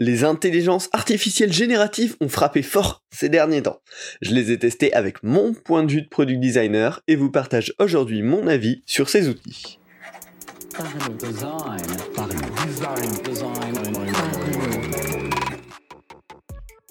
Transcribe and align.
Les 0.00 0.22
intelligences 0.22 0.88
artificielles 0.92 1.52
génératives 1.52 2.14
ont 2.20 2.28
frappé 2.28 2.62
fort 2.62 3.02
ces 3.10 3.28
derniers 3.28 3.64
temps. 3.64 3.80
Je 4.22 4.32
les 4.32 4.52
ai 4.52 4.58
testées 4.58 4.94
avec 4.94 5.24
mon 5.24 5.54
point 5.54 5.82
de 5.82 5.90
vue 5.90 6.02
de 6.02 6.08
product 6.08 6.38
designer 6.38 7.00
et 7.08 7.16
vous 7.16 7.32
partage 7.32 7.74
aujourd'hui 7.80 8.22
mon 8.22 8.46
avis 8.46 8.80
sur 8.86 9.08
ces 9.08 9.28
outils. 9.28 9.80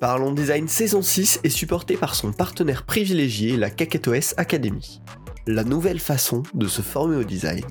Parlons 0.02 0.34
Design 0.34 0.68
saison 0.68 1.02
6 1.02 1.40
est 1.46 1.50
supporté 1.50 1.96
par 1.96 2.14
son 2.14 2.34
partenaire 2.34 2.86
privilégié, 2.86 3.56
la 3.56 3.70
KakatoS 3.70 4.34
Academy. 4.36 5.02
La 5.48 5.64
nouvelle 5.64 6.00
façon 6.00 6.44
de 6.54 6.68
se 6.68 6.82
former 6.82 7.16
au 7.16 7.24
design. 7.24 7.64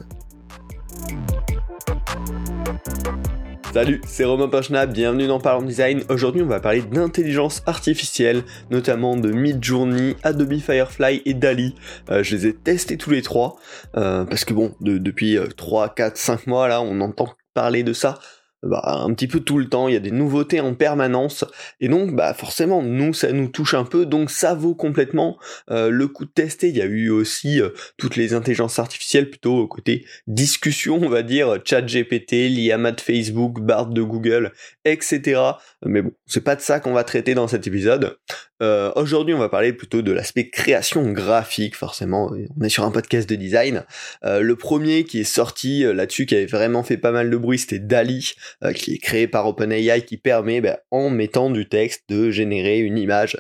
Salut, 3.72 4.00
c'est 4.06 4.24
Romain 4.24 4.48
Pachna, 4.48 4.86
bienvenue 4.86 5.26
dans 5.26 5.38
Parlons 5.38 5.66
Design. 5.66 6.02
Aujourd'hui, 6.08 6.42
on 6.42 6.46
va 6.46 6.60
parler 6.60 6.82
d'intelligence 6.82 7.62
artificielle, 7.66 8.43
notamment 8.70 9.16
de 9.16 9.30
Midjourney, 9.30 10.16
Adobe 10.22 10.58
Firefly 10.58 11.22
et 11.26 11.34
Dali. 11.34 11.74
Euh, 12.10 12.22
je 12.22 12.36
les 12.36 12.46
ai 12.46 12.54
testés 12.54 12.96
tous 12.96 13.10
les 13.10 13.22
trois, 13.22 13.57
euh, 13.96 14.24
parce 14.24 14.44
que 14.44 14.54
bon, 14.54 14.74
depuis 14.80 15.38
3, 15.57 15.94
4, 15.94 16.16
5 16.16 16.46
mois, 16.46 16.68
là, 16.68 16.80
on 16.80 17.00
entend 17.00 17.29
parler 17.54 17.82
de 17.82 17.93
ça 17.93 18.18
bah, 18.66 18.82
un 18.84 19.12
petit 19.14 19.26
peu 19.29 19.40
tout 19.40 19.58
le 19.58 19.68
temps, 19.68 19.88
il 19.88 19.94
y 19.94 19.96
a 19.96 20.00
des 20.00 20.11
nouveautés 20.11 20.61
en 20.61 20.74
permanence, 20.74 21.44
et 21.80 21.88
donc 21.88 22.14
bah 22.14 22.34
forcément 22.34 22.82
nous 22.82 23.14
ça 23.14 23.32
nous 23.32 23.48
touche 23.48 23.74
un 23.74 23.84
peu, 23.84 24.07
donc 24.07 24.30
ça 24.30 24.54
vaut 24.54 24.74
complètement 24.74 25.38
euh, 25.70 25.90
le 25.90 26.08
coup 26.08 26.24
de 26.24 26.30
tester. 26.30 26.68
Il 26.68 26.76
y 26.76 26.82
a 26.82 26.86
eu 26.86 27.10
aussi 27.10 27.60
euh, 27.60 27.71
toutes 27.96 28.16
les 28.16 28.34
intelligences 28.34 28.79
artificielles 28.79 29.30
plutôt 29.30 29.57
au 29.57 29.66
côté 29.66 30.04
discussion, 30.26 31.00
on 31.02 31.08
va 31.08 31.22
dire, 31.22 31.58
chat 31.64 31.82
GPT, 31.82 32.48
l'IAMA 32.48 32.92
de 32.92 33.00
Facebook, 33.00 33.60
Bard 33.60 33.86
de 33.88 34.02
Google, 34.02 34.52
etc. 34.84 35.41
Mais 35.84 36.02
bon, 36.02 36.12
c'est 36.27 36.44
pas 36.44 36.56
de 36.56 36.60
ça 36.60 36.80
qu'on 36.80 36.92
va 36.92 37.05
traiter 37.05 37.34
dans 37.34 37.48
cet 37.48 37.66
épisode. 37.66 38.19
Euh, 38.62 38.91
aujourd'hui, 38.96 39.34
on 39.34 39.38
va 39.38 39.48
parler 39.48 39.72
plutôt 39.72 40.02
de 40.02 40.12
l'aspect 40.12 40.48
création 40.48 41.10
graphique, 41.12 41.76
forcément. 41.76 42.32
On 42.58 42.64
est 42.64 42.68
sur 42.68 42.84
un 42.84 42.90
podcast 42.90 43.28
de 43.28 43.34
design. 43.34 43.84
Euh, 44.24 44.40
le 44.40 44.56
premier 44.56 45.04
qui 45.04 45.20
est 45.20 45.24
sorti 45.24 45.84
euh, 45.84 45.92
là-dessus, 45.92 46.26
qui 46.26 46.34
avait 46.34 46.46
vraiment 46.46 46.82
fait 46.82 46.96
pas 46.96 47.12
mal 47.12 47.28
de 47.30 47.36
bruit, 47.36 47.58
c'était 47.58 47.78
Dali, 47.78 48.32
qui 48.74 48.94
est 48.94 48.98
créé 48.98 49.28
par 49.28 49.46
OpenAI, 49.46 50.02
qui 50.02 50.16
permet, 50.16 50.60
ben, 50.60 50.78
en 50.90 51.10
mettant 51.10 51.50
du 51.50 51.68
texte, 51.68 52.04
de 52.08 52.30
générer 52.30 52.78
une 52.78 52.98
image. 52.98 53.36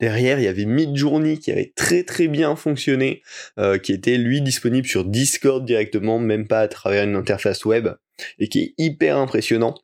Derrière, 0.00 0.38
il 0.38 0.44
y 0.44 0.48
avait 0.48 0.64
Midjourney 0.64 1.38
qui 1.38 1.52
avait 1.52 1.72
très 1.74 2.02
très 2.02 2.28
bien 2.28 2.54
fonctionné, 2.56 3.22
qui 3.82 3.92
était 3.92 4.18
lui 4.18 4.42
disponible 4.42 4.86
sur 4.86 5.04
Discord 5.04 5.64
directement, 5.64 6.18
même 6.18 6.46
pas 6.46 6.60
à 6.60 6.68
travers 6.68 7.04
une 7.04 7.16
interface 7.16 7.64
web, 7.64 7.88
et 8.38 8.48
qui 8.48 8.60
est 8.60 8.74
hyper 8.76 9.16
impressionnant. 9.16 9.74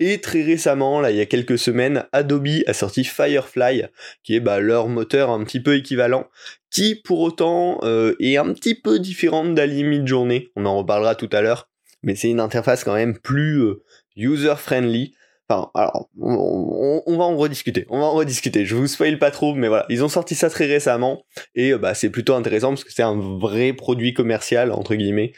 Et 0.00 0.20
très 0.20 0.42
récemment, 0.42 1.00
là, 1.00 1.10
il 1.10 1.16
y 1.16 1.20
a 1.20 1.26
quelques 1.26 1.58
semaines, 1.58 2.04
Adobe 2.12 2.48
a 2.66 2.72
sorti 2.72 3.02
Firefly, 3.02 3.86
qui 4.22 4.36
est 4.36 4.40
bah, 4.40 4.60
leur 4.60 4.88
moteur 4.88 5.30
un 5.30 5.42
petit 5.42 5.60
peu 5.60 5.74
équivalent, 5.74 6.28
qui 6.70 6.94
pour 6.94 7.20
autant 7.20 7.80
euh, 7.82 8.14
est 8.20 8.36
un 8.36 8.52
petit 8.52 8.76
peu 8.76 9.00
différente 9.00 9.54
d'Ali 9.54 9.82
Midjourney. 9.82 10.48
On 10.54 10.66
en 10.66 10.78
reparlera 10.78 11.16
tout 11.16 11.28
à 11.32 11.40
l'heure, 11.40 11.68
mais 12.02 12.14
c'est 12.14 12.30
une 12.30 12.38
interface 12.38 12.84
quand 12.84 12.94
même 12.94 13.18
plus 13.18 13.60
euh, 13.60 13.82
user-friendly. 14.16 15.14
Enfin, 15.48 15.70
alors, 15.74 16.08
on, 16.20 17.16
va 17.16 17.24
en 17.24 17.36
rediscuter. 17.36 17.86
On 17.88 17.98
va 17.98 18.04
en 18.04 18.12
rediscuter. 18.12 18.66
Je 18.66 18.76
vous 18.76 18.86
spoil 18.86 19.18
pas 19.18 19.30
trop, 19.30 19.54
mais 19.54 19.66
voilà, 19.66 19.86
ils 19.88 20.04
ont 20.04 20.08
sorti 20.08 20.34
ça 20.34 20.50
très 20.50 20.66
récemment 20.66 21.24
et 21.54 21.72
euh, 21.72 21.78
bah 21.78 21.94
c'est 21.94 22.10
plutôt 22.10 22.34
intéressant 22.34 22.68
parce 22.68 22.84
que 22.84 22.92
c'est 22.92 23.02
un 23.02 23.18
vrai 23.18 23.72
produit 23.72 24.12
commercial 24.12 24.70
entre 24.70 24.94
guillemets. 24.94 25.32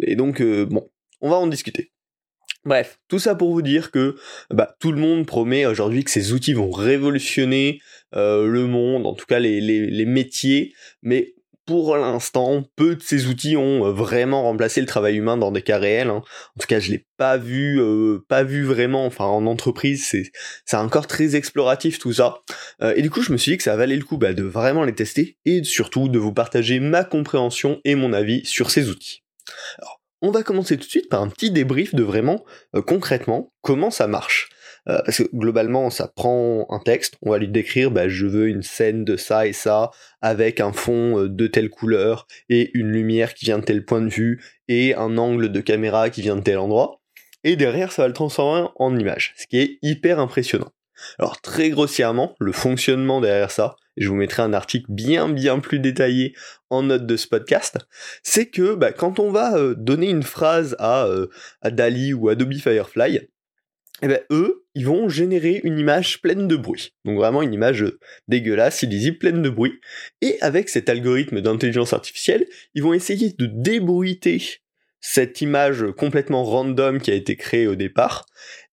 et 0.00 0.16
donc 0.16 0.42
bon, 0.42 0.88
on 1.20 1.28
va 1.28 1.36
en 1.36 1.46
discuter. 1.46 1.91
Bref, 2.64 3.00
tout 3.08 3.18
ça 3.18 3.34
pour 3.34 3.52
vous 3.52 3.62
dire 3.62 3.90
que 3.90 4.14
bah, 4.50 4.76
tout 4.78 4.92
le 4.92 5.00
monde 5.00 5.26
promet 5.26 5.66
aujourd'hui 5.66 6.04
que 6.04 6.12
ces 6.12 6.32
outils 6.32 6.54
vont 6.54 6.70
révolutionner 6.70 7.80
euh, 8.14 8.46
le 8.46 8.66
monde, 8.66 9.04
en 9.04 9.14
tout 9.14 9.26
cas 9.26 9.40
les, 9.40 9.60
les, 9.60 10.06
métiers, 10.06 10.72
mais 11.02 11.34
pour 11.66 11.96
l'instant, 11.96 12.64
peu 12.76 12.94
de 12.94 13.02
ces 13.02 13.26
outils 13.26 13.56
ont 13.56 13.86
euh, 13.86 13.90
vraiment 13.90 14.44
remplacé 14.44 14.80
le 14.80 14.86
travail 14.86 15.16
humain 15.16 15.36
dans 15.36 15.50
des 15.50 15.62
cas 15.62 15.78
réels. 15.78 16.10
Hein. 16.10 16.22
En 16.56 16.60
tout 16.60 16.68
cas, 16.68 16.78
je 16.78 16.92
l'ai 16.92 17.04
pas 17.16 17.36
vu, 17.36 17.80
euh, 17.80 18.24
pas 18.28 18.44
vu 18.44 18.62
vraiment. 18.62 19.06
Enfin, 19.06 19.24
en 19.24 19.46
entreprise, 19.46 20.06
c'est 20.06 20.30
c'est 20.64 20.76
encore 20.76 21.08
très 21.08 21.34
exploratif 21.34 21.98
tout 21.98 22.12
ça. 22.12 22.42
et 22.94 23.02
du 23.02 23.10
coup, 23.10 23.22
je 23.22 23.32
me 23.32 23.38
suis 23.38 23.52
dit 23.52 23.58
que 23.58 23.64
ça 23.64 23.76
valait 23.76 23.96
le 23.96 24.04
coup 24.04 24.18
bah, 24.18 24.34
de 24.34 24.44
vraiment 24.44 24.84
les 24.84 24.94
tester 24.94 25.36
et 25.44 25.64
surtout 25.64 26.08
de 26.08 26.18
vous 26.18 26.32
partager 26.32 26.78
ma 26.78 27.02
compréhension 27.02 27.80
et 27.84 27.96
mon 27.96 28.12
avis 28.12 28.44
sur 28.44 28.70
ces 28.70 28.88
outils. 28.88 29.22
Alors, 29.78 30.01
on 30.22 30.30
va 30.30 30.42
commencer 30.42 30.76
tout 30.76 30.84
de 30.84 30.90
suite 30.90 31.08
par 31.08 31.20
un 31.20 31.28
petit 31.28 31.50
débrief 31.50 31.94
de 31.94 32.02
vraiment 32.02 32.44
euh, 32.74 32.80
concrètement 32.80 33.52
comment 33.60 33.90
ça 33.90 34.06
marche. 34.06 34.48
Euh, 34.88 35.00
parce 35.04 35.18
que 35.18 35.36
globalement, 35.36 35.90
ça 35.90 36.08
prend 36.08 36.66
un 36.70 36.80
texte, 36.80 37.16
on 37.22 37.30
va 37.30 37.38
lui 37.38 37.48
décrire, 37.48 37.90
bah, 37.90 38.08
je 38.08 38.26
veux 38.26 38.48
une 38.48 38.62
scène 38.62 39.04
de 39.04 39.16
ça 39.16 39.46
et 39.46 39.52
ça, 39.52 39.90
avec 40.20 40.60
un 40.60 40.72
fond 40.72 41.18
euh, 41.18 41.28
de 41.28 41.46
telle 41.46 41.70
couleur, 41.70 42.26
et 42.48 42.70
une 42.74 42.90
lumière 42.90 43.34
qui 43.34 43.44
vient 43.44 43.58
de 43.58 43.64
tel 43.64 43.84
point 43.84 44.00
de 44.00 44.08
vue, 44.08 44.42
et 44.66 44.94
un 44.94 45.18
angle 45.18 45.52
de 45.52 45.60
caméra 45.60 46.10
qui 46.10 46.22
vient 46.22 46.36
de 46.36 46.42
tel 46.42 46.58
endroit. 46.58 47.00
Et 47.44 47.54
derrière, 47.54 47.92
ça 47.92 48.02
va 48.02 48.08
le 48.08 48.14
transformer 48.14 48.68
en 48.76 48.96
image, 48.96 49.34
ce 49.36 49.46
qui 49.46 49.58
est 49.58 49.78
hyper 49.82 50.18
impressionnant. 50.18 50.72
Alors 51.18 51.40
très 51.40 51.70
grossièrement, 51.70 52.34
le 52.38 52.52
fonctionnement 52.52 53.20
derrière 53.20 53.50
ça, 53.50 53.76
je 53.96 54.08
vous 54.08 54.14
mettrai 54.14 54.42
un 54.42 54.52
article 54.52 54.86
bien 54.88 55.28
bien 55.28 55.58
plus 55.58 55.78
détaillé 55.78 56.34
en 56.70 56.82
note 56.84 57.06
de 57.06 57.16
ce 57.16 57.26
podcast, 57.26 57.78
c'est 58.22 58.46
que 58.46 58.74
bah, 58.74 58.92
quand 58.92 59.18
on 59.18 59.30
va 59.30 59.56
euh, 59.56 59.74
donner 59.74 60.10
une 60.10 60.22
phrase 60.22 60.76
à, 60.78 61.04
euh, 61.06 61.26
Dali 61.64 62.14
ou 62.14 62.28
Adobe 62.28 62.54
Firefly, 62.54 63.28
eh 64.04 64.08
ben, 64.08 64.20
eux, 64.30 64.64
ils 64.74 64.86
vont 64.86 65.08
générer 65.08 65.60
une 65.62 65.78
image 65.78 66.20
pleine 66.22 66.48
de 66.48 66.56
bruit. 66.56 66.94
Donc 67.04 67.18
vraiment 67.18 67.42
une 67.42 67.52
image 67.52 67.82
euh, 67.82 67.98
dégueulasse, 68.26 68.82
illisible, 68.82 69.18
pleine 69.18 69.42
de 69.42 69.50
bruit. 69.50 69.78
Et 70.22 70.38
avec 70.40 70.68
cet 70.68 70.88
algorithme 70.88 71.40
d'intelligence 71.40 71.92
artificielle, 71.92 72.46
ils 72.74 72.82
vont 72.82 72.94
essayer 72.94 73.32
de 73.38 73.46
débruiter 73.46 74.42
cette 75.00 75.40
image 75.40 75.84
complètement 75.96 76.44
random 76.44 77.00
qui 77.00 77.10
a 77.10 77.14
été 77.14 77.36
créée 77.36 77.66
au 77.66 77.74
départ 77.74 78.26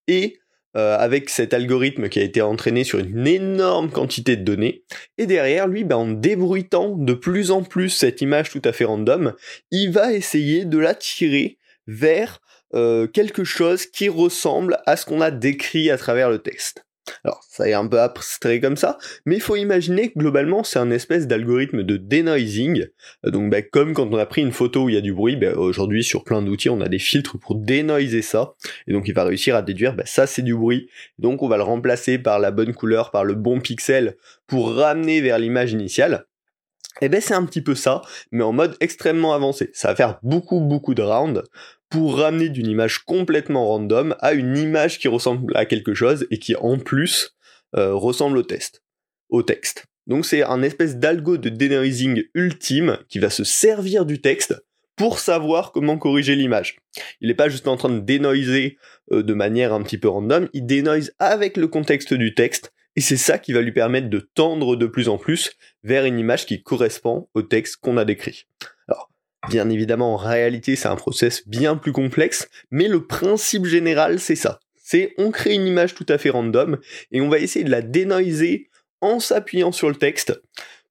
et 0.08 0.40
euh, 0.78 0.98
avec 0.98 1.30
cet 1.30 1.54
algorithme 1.54 2.10
qui 2.10 2.20
a 2.20 2.24
été 2.24 2.42
entraîné 2.42 2.84
sur 2.84 3.00
une 3.00 3.26
énorme 3.26 3.90
quantité 3.90 4.36
de 4.36 4.44
données. 4.44 4.84
Et 5.18 5.26
derrière, 5.26 5.68
lui, 5.68 5.84
ben, 5.84 5.96
en 5.96 6.08
débruitant 6.08 6.96
de 6.96 7.14
plus 7.14 7.50
en 7.50 7.64
plus 7.64 7.90
cette 7.90 8.22
image 8.22 8.52
tout 8.52 8.62
à 8.64 8.72
fait 8.72 8.86
random, 8.86 9.34
il 9.72 9.92
va 9.92 10.14
essayer 10.14 10.66
de 10.66 10.78
la 10.78 10.94
tirer 10.94 11.58
vers 11.88 12.40
euh, 12.76 13.08
quelque 13.08 13.44
chose 13.44 13.88
qui 13.88 14.10
ressemble 14.10 14.78
à 14.86 14.96
ce 14.96 15.06
qu'on 15.06 15.22
a 15.22 15.32
décrit 15.32 15.90
à 15.90 15.98
travers 15.98 16.30
le 16.30 16.38
texte. 16.38 16.86
Alors, 17.24 17.42
ça 17.48 17.68
est 17.68 17.74
un 17.74 17.88
peu 17.88 18.00
abstrait 18.00 18.60
comme 18.60 18.78
ça, 18.78 18.98
mais 19.26 19.36
il 19.36 19.42
faut 19.42 19.56
imaginer 19.56 20.12
que 20.12 20.20
globalement, 20.20 20.64
c'est 20.64 20.80
un 20.80 20.92
espèce 20.92 21.28
d'algorithme 21.28 21.84
de 21.84 21.98
denoising. 21.98 22.86
Donc, 23.24 23.52
bah, 23.52 23.62
comme 23.62 23.94
quand 23.94 24.08
on 24.12 24.18
a 24.18 24.26
pris 24.26 24.42
une 24.42 24.52
photo 24.52 24.84
où 24.84 24.90
il 24.90 24.96
y 24.96 24.98
a 24.98 25.02
du 25.02 25.14
bruit, 25.14 25.36
bah, 25.36 25.54
aujourd'hui, 25.56 26.04
sur 26.04 26.24
plein 26.24 26.42
d'outils, 26.42 26.70
on 26.70 26.82
a 26.82 26.90
des 26.90 27.00
filtres 27.00 27.38
pour 27.40 27.56
dénoiser 27.56 28.22
ça. 28.22 28.54
Et 28.88 28.94
donc, 28.94 29.08
il 29.08 29.14
va 29.14 29.24
réussir 29.24 29.56
à 29.56 29.62
déduire, 29.62 29.96
bah, 29.96 30.04
ça, 30.06 30.28
c'est 30.28 30.42
du 30.42 30.56
bruit. 30.56 30.90
Donc, 31.18 31.44
on 31.44 31.48
va 31.48 31.58
le 31.58 31.64
remplacer 31.64 32.18
par 32.18 32.40
la 32.40 32.52
bonne 32.52 32.74
couleur, 32.74 33.12
par 33.12 33.24
le 33.24 33.36
bon 33.36 33.60
pixel, 33.60 34.16
pour 34.48 34.74
ramener 34.74 35.22
vers 35.22 35.40
l'image 35.40 35.72
initiale. 35.72 36.26
Et 37.02 37.08
ben 37.08 37.22
c'est 37.22 37.34
un 37.34 37.46
petit 37.46 37.62
peu 37.62 37.76
ça, 37.76 38.02
mais 38.32 38.44
en 38.44 38.52
mode 38.52 38.76
extrêmement 38.82 39.34
avancé. 39.34 39.70
Ça 39.74 39.90
va 39.90 39.96
faire 39.96 40.20
beaucoup 40.22 40.60
beaucoup 40.60 40.94
de 40.94 41.02
rounds 41.02 41.44
pour 41.90 42.18
ramener 42.18 42.50
d'une 42.50 42.68
image 42.68 43.00
complètement 43.00 43.68
random 43.68 44.16
à 44.20 44.34
une 44.34 44.58
image 44.58 45.00
qui 45.00 45.08
ressemble 45.08 45.56
à 45.56 45.66
quelque 45.66 45.94
chose 45.94 46.28
et 46.32 46.38
qui 46.38 46.56
en 46.56 46.78
plus 46.78 47.36
euh, 47.76 47.94
ressemble 47.94 48.38
au 48.38 48.44
test, 48.44 48.84
au 49.30 49.44
texte. 49.44 49.86
Donc 50.08 50.26
c'est 50.26 50.44
un 50.44 50.64
espèce 50.64 50.98
d'algo 50.98 51.38
de 51.38 51.50
denoising 51.50 52.24
ultime 52.34 52.98
qui 53.10 53.20
va 53.20 53.30
se 53.30 53.44
servir 53.44 54.06
du 54.06 54.22
texte 54.22 54.56
pour 54.96 55.20
savoir 55.20 55.72
comment 55.72 55.98
corriger 55.98 56.36
l'image. 56.36 56.78
Il 57.22 57.30
n'est 57.30 57.36
pas 57.36 57.48
juste 57.48 57.68
en 57.68 57.78
train 57.78 57.90
de 57.90 58.00
dénoiser 58.00 58.78
euh, 59.12 59.24
de 59.24 59.34
manière 59.34 59.74
un 59.74 59.82
petit 59.82 59.98
peu 59.98 60.10
random, 60.10 60.50
il 60.54 60.66
dénoise 60.66 61.14
avec 61.20 61.58
le 61.58 61.68
contexte 61.68 62.14
du 62.14 62.34
texte, 62.34 62.74
et 62.96 63.02
c'est 63.02 63.18
ça 63.18 63.38
qui 63.38 63.54
va 63.54 63.62
lui 63.62 63.72
permettre 63.72 64.10
de 64.10 64.20
tendre 64.20 64.76
de 64.76 64.88
plus 64.88 65.08
en 65.08 65.18
plus 65.18 65.52
vers 65.84 66.06
une 66.06 66.20
image 66.20 66.46
qui 66.46 66.62
correspond 66.62 67.30
au 67.34 67.42
texte 67.42 67.78
qu'on 67.78 67.96
a 67.98 68.04
décrit. 68.04 68.46
Bien 69.48 69.70
évidemment, 69.70 70.14
en 70.14 70.18
réalité, 70.18 70.76
c'est 70.76 70.90
un 70.90 70.96
process 70.96 71.48
bien 71.48 71.78
plus 71.78 71.94
complexe, 71.94 72.50
mais 72.72 72.88
le 72.88 73.06
principe 73.06 73.66
général, 73.66 74.20
c'est 74.20 74.36
ça. 74.36 74.60
C'est 74.76 75.14
on 75.18 75.32
crée 75.32 75.54
une 75.54 75.68
image 75.68 75.96
tout 75.96 76.06
à 76.10 76.18
fait 76.18 76.30
random 76.30 76.78
et 77.12 77.22
on 77.22 77.30
va 77.30 77.38
essayer 77.38 77.64
de 77.64 77.72
la 77.72 77.82
dénoiser 77.82 78.70
en 79.02 79.20
s'appuyant 79.20 79.72
sur 79.72 79.88
le 79.88 79.96
texte 79.96 80.42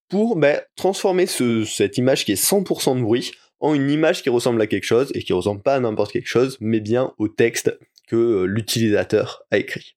pour 0.08 0.36
ben, 0.36 0.60
transformer 0.76 1.26
cette 1.26 1.98
image 1.98 2.24
qui 2.24 2.32
est 2.32 2.42
100% 2.42 2.96
de 2.96 3.02
bruit 3.02 3.32
en 3.60 3.74
une 3.74 3.90
image 3.90 4.22
qui 4.22 4.30
ressemble 4.30 4.62
à 4.62 4.66
quelque 4.66 4.84
chose 4.84 5.10
et 5.14 5.22
qui 5.22 5.32
ressemble 5.32 5.62
pas 5.62 5.74
à 5.74 5.80
n'importe 5.80 6.12
quelque 6.12 6.28
chose, 6.28 6.56
mais 6.60 6.80
bien 6.80 7.12
au 7.18 7.28
texte 7.28 7.76
que 8.06 8.16
euh, 8.16 8.44
l'utilisateur 8.44 9.42
a 9.50 9.58
écrit. 9.58 9.96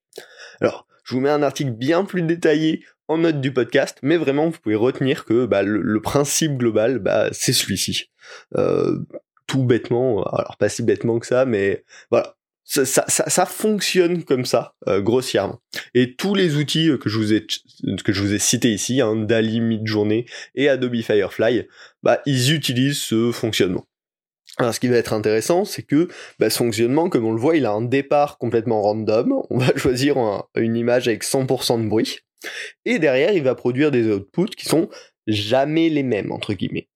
Alors, 0.60 0.88
je 1.04 1.14
vous 1.14 1.22
mets 1.22 1.30
un 1.30 1.44
article 1.44 1.72
bien 1.72 2.04
plus 2.04 2.24
détaillé 2.24 2.84
en 3.12 3.18
note 3.18 3.42
du 3.42 3.52
podcast, 3.52 3.98
mais 4.02 4.16
vraiment 4.16 4.50
vous 4.50 4.58
pouvez 4.58 4.76
retenir 4.76 5.26
que 5.26 5.46
bah, 5.46 5.64
le, 5.64 6.02
principe 6.02 6.58
global, 6.58 7.00
bah, 7.00 7.28
c'est 7.34 7.54
celui-ci. 7.54 8.10
Euh, 8.58 9.00
tout 9.48 9.64
bêtement, 9.64 10.24
alors 10.24 10.56
pas 10.58 10.70
si 10.70 10.82
bêtement 10.82 11.20
que 11.20 11.28
ça, 11.28 11.46
mais 11.46 11.84
voilà. 12.10 12.36
ça, 12.64 12.86
ça, 12.86 13.46
fonctionne 13.46 14.24
comme 14.24 14.46
ça, 14.46 14.76
euh, 14.88 15.02
grossièrement. 15.02 15.60
Et 15.94 16.16
tous 16.16 16.36
les 16.36 16.56
outils 16.56 16.90
que 17.02 17.10
je 17.10 17.18
vous 17.18 17.34
ai, 17.34 17.46
que 18.06 18.14
je 18.14 18.22
vous 18.22 18.34
ai 18.34 18.40
cités 18.40 18.72
ici, 18.72 19.02
hein, 19.02 19.18
Dali, 19.18 19.60
Midjourney 19.60 20.26
et 20.56 20.70
Adobe 20.70 21.02
Firefly, 21.02 21.68
bah, 22.04 22.22
ils 22.26 22.54
utilisent 22.54 23.00
ce 23.00 23.34
fonctionnement. 23.34 23.86
Alors 24.58 24.74
ce 24.74 24.80
qui 24.80 24.88
va 24.88 24.98
être 24.98 25.14
intéressant, 25.14 25.66
c'est 25.66 25.84
que 25.84 26.08
bah, 26.40 26.50
ce 26.50 26.58
fonctionnement, 26.58 27.10
comme 27.10 27.26
on 27.26 27.34
le 27.34 27.40
voit, 27.40 27.58
il 27.58 27.66
a 27.66 27.72
un 27.72 27.82
départ 27.82 28.38
complètement 28.38 28.82
random. 28.82 29.34
On 29.50 29.58
va 29.58 29.72
choisir 29.76 30.16
une 30.56 30.78
image 30.78 31.10
avec 31.10 31.26
100% 31.26 31.84
de 31.84 31.90
bruit. 31.90 32.20
Et 32.86 33.00
derrière, 33.00 33.34
il 33.34 33.44
va 33.44 33.56
produire 33.56 33.92
des 33.92 34.08
outputs 34.08 34.56
qui 34.56 34.66
sont 34.66 34.90
jamais 35.28 35.90
les 35.90 36.04
mêmes, 36.04 36.32
entre 36.32 36.54
guillemets. 36.54 36.88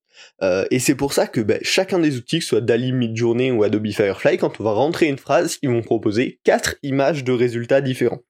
Euh, 0.42 0.66
et 0.72 0.80
c'est 0.80 0.96
pour 0.96 1.14
ça 1.14 1.28
que 1.28 1.42
bah, 1.42 1.58
chacun 1.62 2.00
des 2.00 2.18
outils, 2.18 2.40
que 2.40 2.44
ce 2.44 2.50
soit 2.50 2.62
Dali, 2.62 2.92
Midjourney 2.92 3.52
ou 3.52 3.64
Adobe 3.64 3.92
Firefly, 3.92 4.38
quand 4.38 4.60
on 4.60 4.64
va 4.64 4.72
rentrer 4.72 5.08
une 5.08 5.18
phrase, 5.18 5.58
ils 5.62 5.70
vont 5.70 5.82
proposer 5.82 6.40
quatre 6.44 6.76
images 6.84 7.24
de 7.24 7.32
résultats 7.32 7.82
différents. 7.82 8.22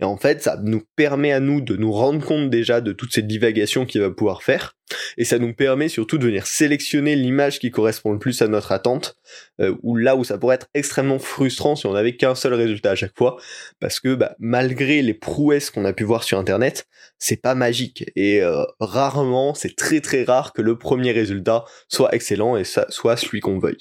Et 0.00 0.04
en 0.04 0.16
fait, 0.16 0.42
ça 0.42 0.58
nous 0.62 0.82
permet 0.96 1.32
à 1.32 1.40
nous 1.40 1.60
de 1.60 1.76
nous 1.76 1.92
rendre 1.92 2.24
compte 2.24 2.50
déjà 2.50 2.80
de 2.80 2.92
toutes 2.92 3.12
ces 3.12 3.22
divagations 3.22 3.86
qu'il 3.86 4.00
va 4.00 4.10
pouvoir 4.10 4.42
faire, 4.42 4.76
et 5.16 5.24
ça 5.24 5.38
nous 5.38 5.54
permet 5.54 5.88
surtout 5.88 6.18
de 6.18 6.26
venir 6.26 6.46
sélectionner 6.46 7.16
l'image 7.16 7.58
qui 7.58 7.70
correspond 7.70 8.12
le 8.12 8.18
plus 8.18 8.40
à 8.42 8.48
notre 8.48 8.72
attente, 8.72 9.16
euh, 9.60 9.76
ou 9.82 9.96
là 9.96 10.16
où 10.16 10.24
ça 10.24 10.38
pourrait 10.38 10.56
être 10.56 10.68
extrêmement 10.74 11.18
frustrant 11.18 11.76
si 11.76 11.86
on 11.86 11.92
n'avait 11.92 12.16
qu'un 12.16 12.34
seul 12.34 12.54
résultat 12.54 12.92
à 12.92 12.94
chaque 12.94 13.16
fois, 13.16 13.36
parce 13.80 14.00
que 14.00 14.14
bah, 14.14 14.34
malgré 14.38 15.02
les 15.02 15.14
prouesses 15.14 15.70
qu'on 15.70 15.84
a 15.84 15.92
pu 15.92 16.04
voir 16.04 16.24
sur 16.24 16.38
Internet, 16.38 16.86
c'est 17.18 17.40
pas 17.40 17.54
magique, 17.54 18.10
et 18.16 18.42
euh, 18.42 18.64
rarement, 18.80 19.54
c'est 19.54 19.76
très 19.76 20.00
très 20.00 20.24
rare 20.24 20.52
que 20.52 20.62
le 20.62 20.78
premier 20.78 21.12
résultat 21.12 21.64
soit 21.88 22.14
excellent 22.14 22.56
et 22.56 22.64
ça 22.64 22.86
soit 22.88 23.16
celui 23.16 23.40
qu'on 23.40 23.58
veuille. 23.58 23.78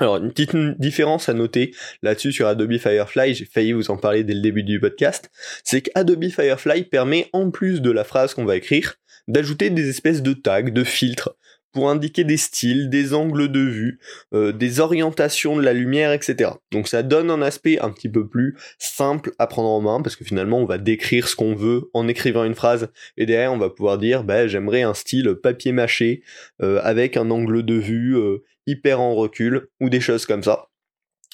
Alors, 0.00 0.18
une 0.18 0.30
petite 0.30 0.54
différence 0.78 1.28
à 1.28 1.34
noter 1.34 1.74
là-dessus 2.02 2.30
sur 2.30 2.46
Adobe 2.46 2.78
Firefly, 2.78 3.34
j'ai 3.34 3.44
failli 3.44 3.72
vous 3.72 3.90
en 3.90 3.96
parler 3.96 4.22
dès 4.22 4.34
le 4.34 4.40
début 4.40 4.62
du 4.62 4.78
podcast, 4.78 5.28
c'est 5.64 5.82
qu'Adobe 5.82 6.28
Firefly 6.28 6.84
permet, 6.84 7.28
en 7.32 7.50
plus 7.50 7.82
de 7.82 7.90
la 7.90 8.04
phrase 8.04 8.32
qu'on 8.32 8.44
va 8.44 8.54
écrire, 8.54 8.94
d'ajouter 9.26 9.70
des 9.70 9.88
espèces 9.88 10.22
de 10.22 10.34
tags, 10.34 10.62
de 10.62 10.84
filtres, 10.84 11.34
pour 11.72 11.90
indiquer 11.90 12.22
des 12.22 12.36
styles, 12.36 12.88
des 12.90 13.12
angles 13.12 13.50
de 13.50 13.60
vue, 13.60 13.98
euh, 14.32 14.52
des 14.52 14.80
orientations 14.80 15.56
de 15.56 15.62
la 15.62 15.72
lumière, 15.72 16.12
etc. 16.12 16.52
Donc 16.70 16.86
ça 16.86 17.02
donne 17.02 17.30
un 17.30 17.42
aspect 17.42 17.78
un 17.80 17.90
petit 17.90 18.08
peu 18.08 18.26
plus 18.26 18.56
simple 18.78 19.32
à 19.38 19.48
prendre 19.48 19.68
en 19.68 19.80
main, 19.80 20.00
parce 20.00 20.14
que 20.14 20.24
finalement 20.24 20.58
on 20.58 20.64
va 20.64 20.78
décrire 20.78 21.28
ce 21.28 21.34
qu'on 21.34 21.54
veut 21.54 21.90
en 21.92 22.06
écrivant 22.06 22.44
une 22.44 22.54
phrase, 22.54 22.88
et 23.16 23.26
derrière 23.26 23.52
on 23.52 23.58
va 23.58 23.68
pouvoir 23.68 23.98
dire, 23.98 24.22
bah, 24.22 24.46
j'aimerais 24.46 24.82
un 24.82 24.94
style 24.94 25.34
papier 25.42 25.72
mâché, 25.72 26.22
euh, 26.62 26.80
avec 26.84 27.16
un 27.16 27.30
angle 27.30 27.64
de 27.64 27.74
vue 27.74 28.16
euh, 28.16 28.44
hyper 28.68 29.00
en 29.00 29.14
recul, 29.14 29.68
ou 29.80 29.90
des 29.90 30.00
choses 30.00 30.26
comme 30.26 30.42
ça. 30.42 30.68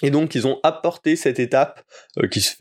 Et 0.03 0.11
donc 0.11 0.35
ils 0.35 0.47
ont 0.47 0.61
apporté 0.63 1.17
cette 1.17 1.39
étape 1.39 1.83
euh, 2.19 2.29
qui 2.29 2.41
se 2.41 2.55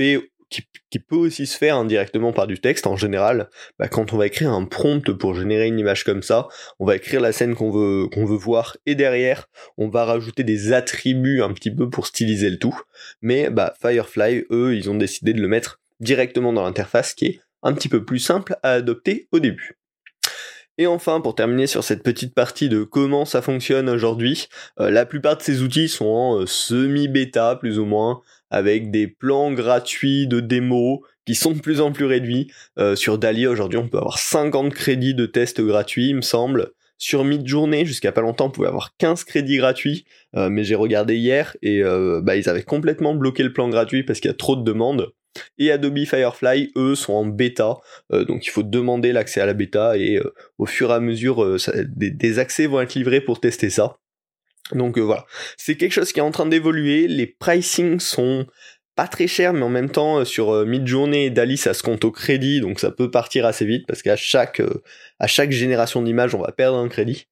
peut 1.08 1.16
aussi 1.16 1.48
se 1.48 1.58
faire 1.58 1.78
indirectement 1.78 2.32
par 2.32 2.48
du 2.48 2.60
texte 2.60 2.88
en 2.88 2.96
général. 2.96 3.50
Bah, 3.80 3.88
quand 3.88 4.14
on 4.14 4.18
va 4.18 4.28
écrire 4.28 4.52
un 4.52 4.66
prompt 4.66 5.12
pour 5.12 5.36
générer 5.36 5.68
une 5.68 5.80
image 5.80 6.04
comme 6.04 6.22
ça, 6.22 6.48
on 6.80 6.86
va 6.86 6.96
écrire 6.96 7.22
la 7.22 7.32
scène 7.32 7.56
qu'on 7.56 7.72
veut 7.72 8.08
qu'on 8.08 8.26
veut 8.26 8.38
voir 8.38 8.78
et 8.86 8.96
derrière 8.96 9.48
on 9.78 9.90
va 9.90 10.06
rajouter 10.06 10.44
des 10.44 10.74
attributs 10.74 11.42
un 11.42 11.54
petit 11.54 11.74
peu 11.74 11.90
pour 11.90 12.08
styliser 12.08 12.50
le 12.50 12.60
tout. 12.60 12.80
Mais 13.22 13.50
bah 13.50 13.74
Firefly, 13.82 14.46
eux, 14.52 14.76
ils 14.76 14.90
ont 14.90 14.96
décidé 14.96 15.34
de 15.34 15.42
le 15.42 15.48
mettre 15.48 15.82
directement 16.00 16.54
dans 16.54 16.64
l'interface 16.64 17.14
qui 17.14 17.26
est 17.26 17.40
un 17.64 17.74
petit 17.74 17.90
peu 17.90 18.04
plus 18.04 18.20
simple 18.20 18.58
à 18.62 18.74
adopter 18.74 19.28
au 19.32 19.40
début. 19.40 19.78
Et 20.80 20.88
enfin, 20.88 21.22
pour 21.22 21.36
terminer 21.36 21.68
sur 21.68 21.84
cette 21.84 22.02
petite 22.02 22.34
partie 22.34 22.68
de 22.68 22.84
comment 22.84 23.26
ça 23.26 23.44
fonctionne 23.44 23.90
aujourd'hui, 23.90 24.48
euh, 24.80 24.90
la 24.90 25.06
plupart 25.06 25.38
de 25.38 25.44
ces 25.44 25.62
outils 25.62 25.88
sont 25.88 26.06
en 26.06 26.40
euh, 26.42 26.46
semi-bêta, 26.48 27.58
plus 27.58 27.78
ou 27.78 27.86
moins, 27.86 28.22
avec 28.50 28.90
des 28.90 29.08
plans 29.08 29.52
gratuits 29.52 30.26
de 30.26 30.40
démo 30.40 31.04
qui 31.28 31.36
sont 31.36 31.52
de 31.52 31.60
plus 31.60 31.80
en 31.80 31.92
plus 31.92 32.06
réduits. 32.06 32.52
Euh, 32.80 32.96
sur 32.96 33.20
Dali, 33.20 33.46
aujourd'hui, 33.46 33.78
on 33.78 33.88
peut 33.88 34.00
avoir 34.00 34.18
50 34.18 34.74
crédits 34.74 35.14
de 35.14 35.28
tests 35.28 35.62
gratuits, 35.62 36.10
il 36.10 36.16
me 36.16 36.22
semble. 36.22 36.72
Sur 36.98 37.24
Midjourney, 37.24 37.86
jusqu'à 37.86 38.12
pas 38.12 38.22
longtemps, 38.22 38.48
on 38.48 38.52
pouvait 38.52 38.68
avoir 38.68 38.96
15 38.98 39.26
crédits 39.26 39.58
gratuits, 39.58 40.06
mais 40.34 40.64
j'ai 40.64 40.76
regardé 40.76 41.18
hier 41.18 41.58
et 41.62 41.82
bah, 42.22 42.38
ils 42.38 42.48
avaient 42.48 42.64
complètement 42.64 43.14
bloqué 43.14 43.44
le 43.44 43.52
plan 43.52 43.68
gratuit 43.68 44.04
parce 44.04 44.22
qu'il 44.22 44.30
y 44.30 44.34
a 44.34 44.38
trop 44.38 44.56
de 44.56 44.64
demandes. 44.64 45.12
Et 45.58 45.72
Adobe 45.72 46.06
Firefly, 46.06 46.72
eux, 46.76 46.96
sont 46.96 47.14
en 47.14 47.26
bêta, 47.26 47.78
euh, 48.12 48.26
donc 48.26 48.46
il 48.46 48.50
faut 48.50 48.64
demander 48.64 49.12
l'accès 49.12 49.42
à 49.42 49.46
la 49.46 49.54
bêta 49.54 49.98
et 49.98 50.18
euh, 50.18 50.34
au 50.58 50.66
fur 50.66 50.92
et 50.92 50.94
à 50.94 51.00
mesure, 51.00 51.44
euh, 51.44 51.58
des, 51.96 52.40
accès 52.40 52.68
vont 52.68 52.82
être 52.82 52.96
livrés 52.96 53.22
pour 53.22 53.40
tester 53.40 53.70
ça. 53.70 53.98
Donc 54.72 54.98
voilà, 54.98 55.26
c'est 55.58 55.76
quelque 55.76 55.92
chose 55.92 56.14
qui 56.14 56.20
est 56.20 56.24
en 56.24 56.32
train 56.32 56.46
d'évoluer. 56.46 57.08
Les 57.08 57.28
pricing 57.28 58.00
sont 58.00 58.48
pas 58.96 59.08
très 59.08 59.28
chers, 59.28 59.54
mais 59.54 59.64
en 59.64 59.70
même 59.70 59.90
temps 59.90 60.24
sur 60.24 60.66
Midjourney 60.66 61.26
et 61.26 61.30
Dali 61.30 61.58
ça 61.58 61.74
se 61.74 61.84
compte 61.84 62.06
au 62.06 62.12
crédit, 62.12 62.62
donc 62.62 62.80
ça 62.80 62.92
peut 62.92 63.12
partir 63.12 63.46
assez 63.46 63.66
vite 63.66 63.86
parce 63.88 64.02
qu'à 64.02 64.16
chaque 64.16 64.62
à 65.20 65.28
chaque 65.28 65.52
génération 65.52 66.02
d'images 66.02 66.34
on 66.36 66.42
va 66.42 66.52
perdre 66.52 66.78
un 66.78 66.88
crédit. 66.88 67.28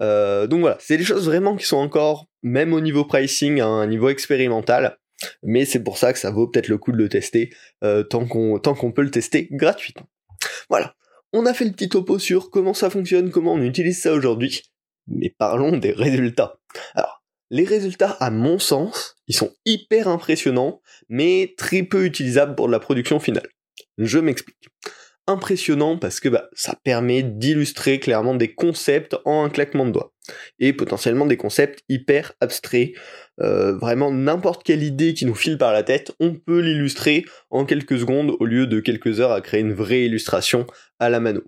donc 0.00 0.60
voilà, 0.60 0.76
c'est 0.80 0.98
des 0.98 1.04
choses 1.04 1.26
vraiment 1.26 1.56
qui 1.56 1.66
sont 1.66 1.78
encore 1.78 2.26
même 2.42 2.74
au 2.74 2.80
niveau 2.80 3.04
pricing 3.04 3.60
à 3.60 3.66
un 3.66 3.86
niveau 3.86 4.10
expérimental 4.10 4.98
mais 5.42 5.64
c'est 5.64 5.82
pour 5.82 5.98
ça 5.98 6.12
que 6.12 6.18
ça 6.18 6.30
vaut 6.30 6.48
peut-être 6.48 6.68
le 6.68 6.78
coup 6.78 6.92
de 6.92 6.96
le 6.96 7.08
tester 7.08 7.50
euh, 7.82 8.02
tant 8.02 8.26
qu'on 8.26 8.58
tant 8.58 8.74
qu'on 8.74 8.92
peut 8.92 9.02
le 9.02 9.10
tester 9.10 9.48
gratuitement. 9.50 10.06
Voilà, 10.68 10.94
on 11.32 11.46
a 11.46 11.54
fait 11.54 11.64
le 11.64 11.72
petit 11.72 11.88
topo 11.88 12.18
sur 12.18 12.50
comment 12.50 12.74
ça 12.74 12.90
fonctionne, 12.90 13.30
comment 13.30 13.54
on 13.54 13.62
utilise 13.62 14.00
ça 14.00 14.12
aujourd'hui, 14.12 14.62
mais 15.06 15.34
parlons 15.36 15.76
des 15.76 15.92
résultats. 15.92 16.58
Alors, 16.94 17.24
les 17.50 17.64
résultats, 17.64 18.10
à 18.20 18.30
mon 18.30 18.58
sens, 18.58 19.16
ils 19.26 19.36
sont 19.36 19.52
hyper 19.64 20.08
impressionnants, 20.08 20.80
mais 21.08 21.54
très 21.56 21.82
peu 21.82 22.04
utilisables 22.04 22.54
pour 22.54 22.68
la 22.68 22.80
production 22.80 23.20
finale. 23.20 23.48
Je 23.98 24.18
m'explique. 24.18 24.68
Impressionnant 25.26 25.96
parce 25.96 26.20
que 26.20 26.28
bah, 26.28 26.48
ça 26.52 26.78
permet 26.84 27.22
d'illustrer 27.22 27.98
clairement 27.98 28.34
des 28.34 28.54
concepts 28.54 29.16
en 29.24 29.44
un 29.44 29.48
claquement 29.48 29.86
de 29.86 29.92
doigts. 29.92 30.12
Et 30.58 30.74
potentiellement 30.74 31.24
des 31.24 31.38
concepts 31.38 31.82
hyper 31.88 32.32
abstraits 32.40 32.92
euh, 33.40 33.74
vraiment 33.76 34.12
n'importe 34.12 34.64
quelle 34.64 34.82
idée 34.82 35.14
qui 35.14 35.24
nous 35.24 35.34
file 35.34 35.56
par 35.56 35.72
la 35.72 35.82
tête, 35.82 36.12
on 36.20 36.34
peut 36.34 36.60
l'illustrer 36.60 37.24
en 37.50 37.64
quelques 37.64 37.98
secondes 37.98 38.36
au 38.38 38.44
lieu 38.44 38.66
de 38.66 38.80
quelques 38.80 39.20
heures 39.20 39.32
à 39.32 39.40
créer 39.40 39.60
une 39.60 39.72
vraie 39.72 40.04
illustration 40.04 40.66
à 40.98 41.08
la 41.08 41.20
mano. 41.20 41.42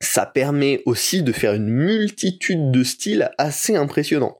Ça 0.00 0.26
permet 0.26 0.82
aussi 0.84 1.22
de 1.22 1.32
faire 1.32 1.54
une 1.54 1.68
multitude 1.68 2.72
de 2.72 2.82
styles 2.82 3.30
assez 3.38 3.76
impressionnants. 3.76 4.39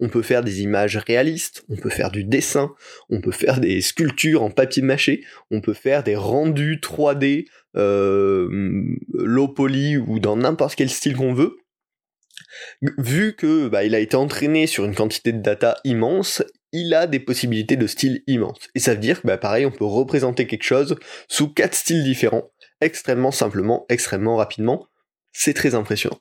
On 0.00 0.08
peut 0.08 0.22
faire 0.22 0.42
des 0.42 0.62
images 0.62 0.96
réalistes, 0.96 1.64
on 1.68 1.76
peut 1.76 1.90
faire 1.90 2.10
du 2.10 2.24
dessin, 2.24 2.74
on 3.10 3.20
peut 3.20 3.32
faire 3.32 3.60
des 3.60 3.80
sculptures 3.80 4.42
en 4.42 4.50
papier 4.50 4.82
mâché, 4.82 5.24
on 5.50 5.60
peut 5.60 5.74
faire 5.74 6.02
des 6.02 6.16
rendus 6.16 6.80
3D, 6.82 7.46
euh, 7.76 8.48
low 9.12 9.48
poly 9.48 9.96
ou 9.96 10.18
dans 10.18 10.36
n'importe 10.36 10.74
quel 10.74 10.90
style 10.90 11.16
qu'on 11.16 11.34
veut 11.34 11.56
vu 12.98 13.34
que 13.34 13.68
bah, 13.68 13.84
il 13.84 13.94
a 13.94 13.98
été 13.98 14.16
entraîné 14.16 14.66
sur 14.66 14.84
une 14.84 14.94
quantité 14.94 15.32
de 15.32 15.40
data 15.40 15.76
immense, 15.84 16.42
il 16.72 16.94
a 16.94 17.06
des 17.06 17.20
possibilités 17.20 17.76
de 17.76 17.86
style 17.86 18.22
immenses. 18.26 18.68
Et 18.74 18.80
ça 18.80 18.94
veut 18.94 19.00
dire 19.00 19.22
que 19.22 19.26
bah, 19.26 19.38
pareil, 19.38 19.66
on 19.66 19.70
peut 19.70 19.84
représenter 19.84 20.46
quelque 20.46 20.64
chose 20.64 20.96
sous 21.28 21.52
quatre 21.52 21.74
styles 21.74 22.04
différents, 22.04 22.50
extrêmement 22.80 23.32
simplement, 23.32 23.86
extrêmement 23.88 24.36
rapidement. 24.36 24.86
C'est 25.32 25.54
très 25.54 25.74
impressionnant. 25.74 26.18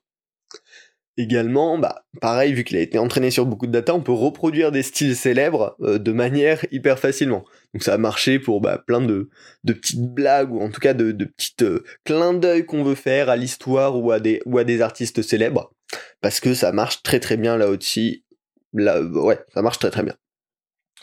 Également, 1.20 1.80
bah, 1.80 2.04
pareil, 2.22 2.54
vu 2.54 2.64
qu'il 2.64 2.78
a 2.78 2.82
été 2.82 3.00
entraîné 3.00 3.32
sur 3.32 3.48
beaucoup 3.48 3.66
de 3.66 3.72
data, 3.72 3.94
on 3.96 4.02
peut 4.02 4.12
reproduire 4.12 4.72
des 4.72 4.84
styles 4.84 5.16
célèbres 5.16 5.76
euh, 5.82 5.98
de 5.98 6.12
manière 6.12 6.64
hyper 6.72 7.00
facilement. 7.00 7.44
Donc 7.74 7.84
ça 7.84 7.96
a 7.96 7.98
marché 7.98 8.38
pour 8.38 8.62
bah, 8.62 8.84
plein 8.86 9.02
de, 9.02 9.30
de, 9.64 9.74
petites 9.74 10.14
blagues, 10.14 10.54
ou 10.54 10.62
en 10.62 10.70
tout 10.70 10.80
cas 10.80 10.94
de, 10.94 11.12
de 11.12 11.26
petites 11.26 11.64
euh, 11.64 11.84
clins 12.06 12.36
d'œil 12.36 12.66
qu'on 12.66 12.84
veut 12.84 12.96
faire 12.96 13.30
à 13.30 13.36
l'histoire 13.36 13.98
ou, 13.98 14.12
à 14.12 14.20
des, 14.20 14.42
ou 14.46 14.60
à 14.60 14.64
des 14.64 14.82
artistes 14.82 15.24
célèbres 15.24 15.72
parce 16.22 16.40
que 16.40 16.54
ça 16.54 16.72
marche 16.72 17.04
très 17.04 17.20
très 17.20 17.38
bien 17.38 17.58
là 17.58 17.70
aussi. 17.70 18.24
Là, 18.74 19.02
ouais, 19.02 19.40
ça 19.54 19.62
marche 19.62 19.80
très 19.80 19.92
très 19.92 20.04
bien. 20.04 20.16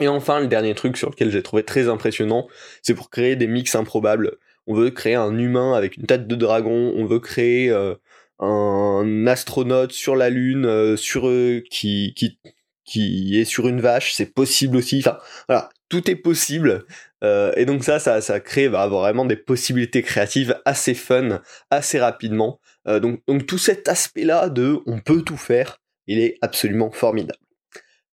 Et 0.01 0.09
enfin, 0.09 0.41
le 0.41 0.49
dernier 0.49 0.75
truc 0.75 0.97
sur 0.97 1.11
lequel 1.11 1.31
j'ai 1.31 1.43
trouvé 1.43 1.63
très 1.63 1.89
impressionnant, 1.89 2.49
c'est 2.83 2.95
pour 2.95 3.11
créer 3.11 3.37
des 3.37 3.47
mix 3.47 3.75
improbables. 3.75 4.37
On 4.67 4.75
veut 4.75 4.91
créer 4.91 5.15
un 5.15 5.37
humain 5.39 5.75
avec 5.75 5.97
une 5.97 6.07
tête 6.07 6.27
de 6.27 6.35
dragon, 6.35 6.93
on 6.97 7.05
veut 7.05 7.21
créer 7.21 7.71
euh, 7.71 7.95
un 8.39 9.27
astronaute 9.27 9.93
sur 9.93 10.17
la 10.17 10.31
lune, 10.31 10.67
euh, 10.67 10.97
sur 10.97 11.29
euh, 11.29 11.63
qui, 11.71 12.15
qui 12.15 12.39
qui 12.85 13.41
est 13.41 13.47
sur 13.47 13.67
une 13.67 13.81
vache, 13.81 14.13
c'est 14.13 14.35
possible 14.35 14.77
aussi. 14.77 14.99
Enfin, 14.99 15.19
voilà, 15.49 15.71
tout 15.89 16.11
est 16.11 16.17
possible. 16.17 16.85
et 17.23 17.65
donc 17.65 17.83
ça, 17.83 17.99
ça, 17.99 18.21
ça 18.21 18.41
crée 18.41 18.69
bah, 18.69 18.89
vraiment 18.89 19.25
des 19.25 19.37
possibilités 19.37 20.03
créatives 20.03 20.61
assez 20.67 20.93
fun, 20.93 21.41
assez 21.71 21.99
rapidement. 21.99 22.61
Euh, 22.87 23.01
donc, 23.01 23.21
donc 23.27 23.47
tout 23.47 23.59
cet 23.59 23.89
aspect-là 23.89 24.49
de 24.49 24.81
on 24.87 25.01
peut 25.01 25.23
tout 25.23 25.37
faire, 25.37 25.81
il 26.07 26.19
est 26.19 26.37
absolument 26.43 26.91
formidable. 26.91 27.39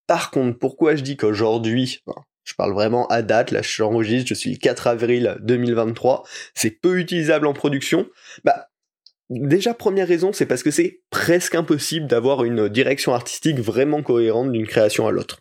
Par 0.08 0.32
contre, 0.32 0.58
pourquoi 0.58 0.96
je 0.96 1.04
dis 1.04 1.18
qu'aujourd'hui, 1.18 2.02
je 2.44 2.54
parle 2.56 2.74
vraiment 2.74 3.08
à 3.08 3.22
date, 3.22 3.52
là 3.52 3.62
j'enregistre, 3.62 4.28
je 4.30 4.34
suis 4.34 4.52
le 4.52 4.58
4 4.58 4.88
avril 4.88 5.38
2023, 5.42 6.24
c'est 6.54 6.72
peu 6.72 7.00
utilisable 7.00 7.48
en 7.48 7.54
production, 7.54 8.08
bah 8.44 8.68
Déjà, 9.34 9.74
première 9.74 10.10
raison, 10.10 10.34
c'est 10.34 10.46
parce 10.46 10.62
que 10.62 10.72
c'est 10.72 11.04
presque 11.10 11.56
impossible 11.56 12.06
d'avoir 12.06 12.44
une 12.44 12.68
direction 12.68 13.14
artistique 13.14 13.60
vraiment 13.60 14.04
cohérente 14.04 14.52
d'une 14.52 14.68
création 14.68 15.08
à 15.08 15.12
l'autre. 15.12 15.40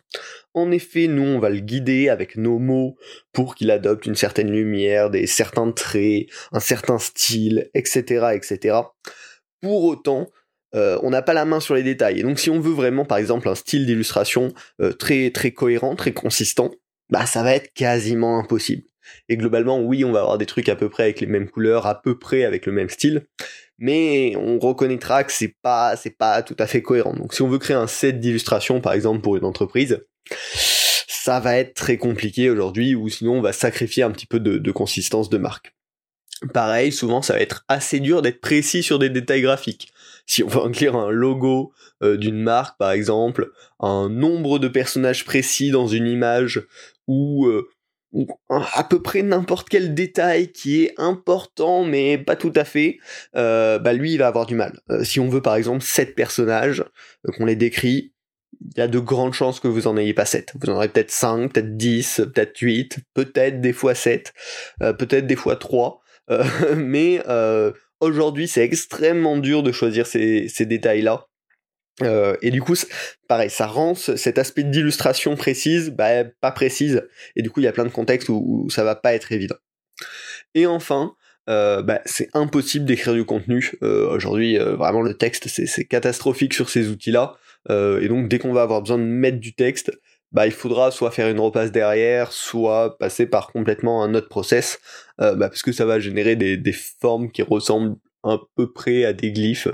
En 0.53 0.71
effet, 0.71 1.07
nous, 1.07 1.23
on 1.23 1.39
va 1.39 1.49
le 1.49 1.59
guider 1.59 2.07
avec 2.07 2.37
nos 2.37 2.57
mots 2.57 2.95
pour 3.33 3.53
qu'il 3.53 3.69
adopte 3.69 4.05
une 4.05 4.15
certaine 4.15 4.49
lumière, 4.49 5.09
des 5.09 5.27
certains 5.27 5.69
traits, 5.73 6.27
un 6.53 6.61
certain 6.61 6.99
style, 6.99 7.69
etc., 7.73 8.27
etc. 8.33 8.77
Pour 9.61 9.83
autant, 9.83 10.29
euh, 10.73 10.97
on 11.03 11.09
n'a 11.09 11.21
pas 11.21 11.33
la 11.33 11.43
main 11.43 11.59
sur 11.59 11.75
les 11.75 11.83
détails. 11.83 12.21
Et 12.21 12.23
donc, 12.23 12.39
si 12.39 12.49
on 12.49 12.61
veut 12.61 12.71
vraiment, 12.71 13.03
par 13.03 13.17
exemple, 13.17 13.49
un 13.49 13.55
style 13.55 13.85
d'illustration 13.85 14.53
euh, 14.79 14.93
très 14.93 15.31
très 15.31 15.51
cohérent, 15.51 15.97
très 15.97 16.13
consistant, 16.13 16.71
bah 17.09 17.25
ça 17.25 17.43
va 17.43 17.55
être 17.55 17.73
quasiment 17.73 18.39
impossible. 18.39 18.83
Et 19.29 19.37
globalement, 19.37 19.81
oui, 19.81 20.03
on 20.03 20.11
va 20.11 20.19
avoir 20.21 20.37
des 20.37 20.45
trucs 20.45 20.69
à 20.69 20.75
peu 20.75 20.89
près 20.89 21.03
avec 21.03 21.21
les 21.21 21.27
mêmes 21.27 21.49
couleurs, 21.49 21.85
à 21.85 22.01
peu 22.01 22.17
près 22.17 22.43
avec 22.43 22.65
le 22.65 22.71
même 22.71 22.89
style, 22.89 23.25
mais 23.77 24.35
on 24.37 24.59
reconnaîtra 24.59 25.23
que 25.23 25.31
c'est 25.31 25.55
pas 25.61 25.95
c'est 25.95 26.17
pas 26.17 26.43
tout 26.43 26.55
à 26.59 26.67
fait 26.67 26.81
cohérent. 26.81 27.13
Donc, 27.13 27.33
si 27.33 27.41
on 27.41 27.49
veut 27.49 27.59
créer 27.59 27.77
un 27.77 27.87
set 27.87 28.19
d'illustrations, 28.19 28.81
par 28.81 28.93
exemple, 28.93 29.21
pour 29.21 29.37
une 29.37 29.45
entreprise, 29.45 30.03
ça 31.07 31.39
va 31.39 31.57
être 31.57 31.73
très 31.73 31.97
compliqué 31.97 32.49
aujourd'hui, 32.49 32.95
ou 32.95 33.09
sinon 33.09 33.39
on 33.39 33.41
va 33.41 33.53
sacrifier 33.53 34.03
un 34.03 34.11
petit 34.11 34.27
peu 34.27 34.39
de 34.39 34.71
consistance 34.71 35.29
de 35.29 35.37
marque. 35.37 35.73
Pareil, 36.53 36.91
souvent 36.91 37.21
ça 37.21 37.33
va 37.33 37.39
être 37.39 37.63
assez 37.67 37.99
dur 37.99 38.23
d'être 38.23 38.41
précis 38.41 38.81
sur 38.81 38.97
des 38.97 39.09
détails 39.09 39.43
graphiques. 39.43 39.93
Si 40.25 40.43
on 40.43 40.47
veut 40.47 40.61
inclure 40.61 40.95
un 40.95 41.11
logo 41.11 41.71
euh, 42.01 42.17
d'une 42.17 42.41
marque 42.41 42.79
par 42.79 42.91
exemple, 42.91 43.51
un 43.79 44.09
nombre 44.09 44.57
de 44.57 44.67
personnages 44.67 45.23
précis 45.23 45.69
dans 45.69 45.87
une 45.87 46.07
image, 46.07 46.65
ou, 47.07 47.45
euh, 47.45 47.69
à 48.49 48.83
peu 48.83 49.01
près 49.01 49.21
n'importe 49.21 49.69
quel 49.69 49.93
détail 49.93 50.51
qui 50.51 50.83
est 50.83 50.93
important 50.97 51.83
mais 51.85 52.17
pas 52.17 52.35
tout 52.35 52.51
à 52.55 52.65
fait, 52.65 52.99
euh, 53.35 53.79
bah 53.79 53.93
lui 53.93 54.13
il 54.13 54.17
va 54.17 54.27
avoir 54.27 54.45
du 54.45 54.55
mal. 54.55 54.79
si 55.03 55.19
on 55.19 55.29
veut 55.29 55.41
par 55.41 55.55
exemple 55.55 55.83
7 55.83 56.15
personnages, 56.15 56.83
qu'on 57.37 57.45
les 57.45 57.55
décrit, 57.55 58.13
il 58.61 58.77
y 58.77 58.81
a 58.81 58.87
de 58.87 58.99
grandes 58.99 59.33
chances 59.33 59.59
que 59.59 59.67
vous 59.67 59.87
en 59.87 59.97
ayez 59.97 60.13
pas 60.13 60.25
7. 60.25 60.53
Vous 60.59 60.69
en 60.69 60.75
aurez 60.75 60.89
peut-être 60.89 61.09
5, 61.09 61.53
peut-être 61.53 61.77
10, 61.77 62.21
peut-être 62.33 62.57
8, 62.57 62.99
peut-être 63.13 63.61
des 63.61 63.73
fois 63.73 63.95
7, 63.95 64.33
peut-être 64.79 65.25
des 65.25 65.35
fois 65.35 65.55
3. 65.55 66.01
Euh, 66.29 66.43
mais 66.75 67.21
euh, 67.27 67.71
aujourd'hui, 67.99 68.47
c'est 68.47 68.63
extrêmement 68.63 69.37
dur 69.37 69.63
de 69.63 69.71
choisir 69.71 70.07
ces, 70.07 70.47
détails-là. 70.59 71.25
Euh, 72.01 72.35
et 72.41 72.51
du 72.51 72.61
coup, 72.61 72.75
pareil, 73.27 73.49
ça 73.49 73.67
rend 73.67 73.95
cet 73.95 74.37
aspect 74.37 74.63
d'illustration 74.63 75.35
précise, 75.35 75.91
bah, 75.91 76.23
pas 76.41 76.51
précise, 76.51 77.07
et 77.35 77.41
du 77.41 77.49
coup, 77.49 77.59
il 77.59 77.63
y 77.63 77.67
a 77.67 77.73
plein 77.73 77.85
de 77.85 77.89
contextes 77.89 78.29
où, 78.29 78.67
ça 78.69 78.83
va 78.83 78.95
pas 78.95 79.13
être 79.13 79.31
évident. 79.31 79.57
Et 80.55 80.65
enfin, 80.65 81.15
bah, 81.47 82.01
c'est 82.05 82.29
impossible 82.33 82.85
d'écrire 82.85 83.13
du 83.13 83.25
contenu. 83.25 83.73
Aujourd'hui, 83.81 84.57
vraiment, 84.57 85.01
le 85.01 85.13
texte, 85.15 85.47
c'est 85.47 85.85
catastrophique 85.85 86.53
sur 86.53 86.69
ces 86.69 86.87
outils-là. 86.87 87.35
et 87.69 88.07
donc, 88.07 88.29
dès 88.29 88.39
qu'on 88.39 88.53
va 88.53 88.63
avoir 88.63 88.81
besoin 88.81 88.97
de 88.97 89.03
mettre 89.03 89.39
du 89.39 89.53
texte, 89.53 89.91
bah, 90.31 90.47
il 90.47 90.53
faudra 90.53 90.91
soit 90.91 91.11
faire 91.11 91.29
une 91.29 91.39
repasse 91.39 91.71
derrière, 91.71 92.31
soit 92.31 92.97
passer 92.97 93.25
par 93.25 93.51
complètement 93.51 94.03
un 94.03 94.15
autre 94.15 94.29
process, 94.29 94.79
euh, 95.19 95.35
bah, 95.35 95.49
parce 95.49 95.61
que 95.61 95.71
ça 95.71 95.85
va 95.85 95.99
générer 95.99 96.35
des, 96.35 96.57
des, 96.57 96.71
formes 96.71 97.31
qui 97.31 97.41
ressemblent 97.41 97.95
un 98.23 98.39
peu 98.55 98.71
près 98.71 99.05
à 99.05 99.13
des 99.13 99.31
glyphes, 99.31 99.67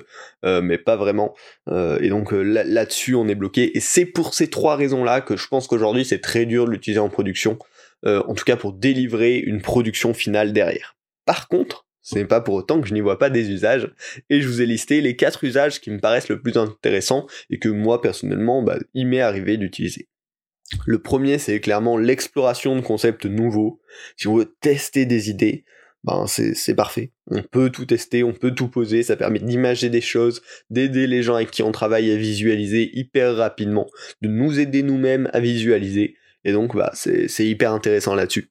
euh, 0.46 0.62
mais 0.62 0.78
pas 0.78 0.96
vraiment. 0.96 1.36
Euh, 1.68 2.00
et 2.02 2.10
donc 2.10 2.32
là-dessus, 2.32 3.16
on 3.16 3.28
est 3.28 3.36
bloqué. 3.36 3.76
Et 3.78 3.80
c'est 3.80 4.06
pour 4.06 4.34
ces 4.34 4.50
trois 4.50 4.76
raisons-là 4.76 5.22
que 5.22 5.38
je 5.38 5.48
pense 5.48 5.68
qu'aujourd'hui, 5.68 6.06
c'est 6.06 6.20
très 6.20 6.46
dur 6.46 6.66
de 6.66 6.72
l'utiliser 6.72 7.00
en 7.00 7.10
production, 7.10 7.58
en 8.06 8.34
tout 8.36 8.46
cas 8.46 8.56
pour 8.56 8.74
délivrer 8.74 9.38
une 9.38 9.62
production 9.62 10.14
finale 10.14 10.54
derrière. 10.54 10.96
Par 11.26 11.48
contre, 11.48 11.88
ce 12.08 12.16
n'est 12.16 12.26
pas 12.26 12.40
pour 12.40 12.56
autant 12.56 12.80
que 12.80 12.88
je 12.88 12.94
n'y 12.94 13.02
vois 13.02 13.20
pas 13.20 13.30
des 13.30 13.52
usages, 13.52 13.92
et 14.30 14.40
je 14.40 14.48
vous 14.48 14.62
ai 14.62 14.66
listé 14.66 15.02
les 15.02 15.18
quatre 15.18 15.44
usages 15.44 15.82
qui 15.82 15.92
me 15.92 16.00
paraissent 16.00 16.30
le 16.30 16.42
plus 16.42 16.56
intéressants 16.56 17.28
et 17.50 17.60
que 17.60 17.68
moi 17.68 18.02
personnellement, 18.02 18.64
bah, 18.64 18.78
il 18.94 19.08
m'est 19.08 19.20
arrivé 19.20 19.58
d'utiliser. 19.58 20.08
Le 20.86 21.00
premier, 21.00 21.38
c'est 21.38 21.60
clairement 21.60 21.98
l'exploration 21.98 22.78
de 22.78 22.82
concepts 22.82 23.26
nouveaux. 23.26 23.82
Si 24.16 24.28
on 24.30 24.36
veut 24.36 24.56
tester 24.62 25.06
des 25.06 25.30
idées, 25.30 25.66
ben 26.08 26.26
c'est 26.26 26.74
parfait. 26.74 27.12
On 27.30 27.44
peut 27.44 27.70
tout 27.70 27.86
tester, 27.86 28.24
on 28.24 28.32
peut 28.32 28.52
tout 28.52 28.70
poser, 28.70 29.04
ça 29.04 29.18
permet 29.18 29.40
d'imager 29.40 29.90
des 29.90 30.00
choses, 30.00 30.42
d'aider 30.70 31.06
les 31.06 31.22
gens 31.22 31.36
avec 31.36 31.52
qui 31.52 31.64
on 31.64 31.74
travaille 31.74 32.10
à 32.12 32.16
visualiser 32.16 32.90
hyper 32.98 33.36
rapidement, 33.36 33.88
de 34.22 34.30
nous 34.30 34.58
aider 34.58 34.84
nous-mêmes 34.84 35.30
à 35.34 35.42
visualiser. 35.42 36.16
Et 36.46 36.54
donc, 36.54 36.78
bah, 36.78 36.92
c'est 36.94 37.46
hyper 37.46 37.74
intéressant 37.74 38.16
là-dessus. 38.16 38.50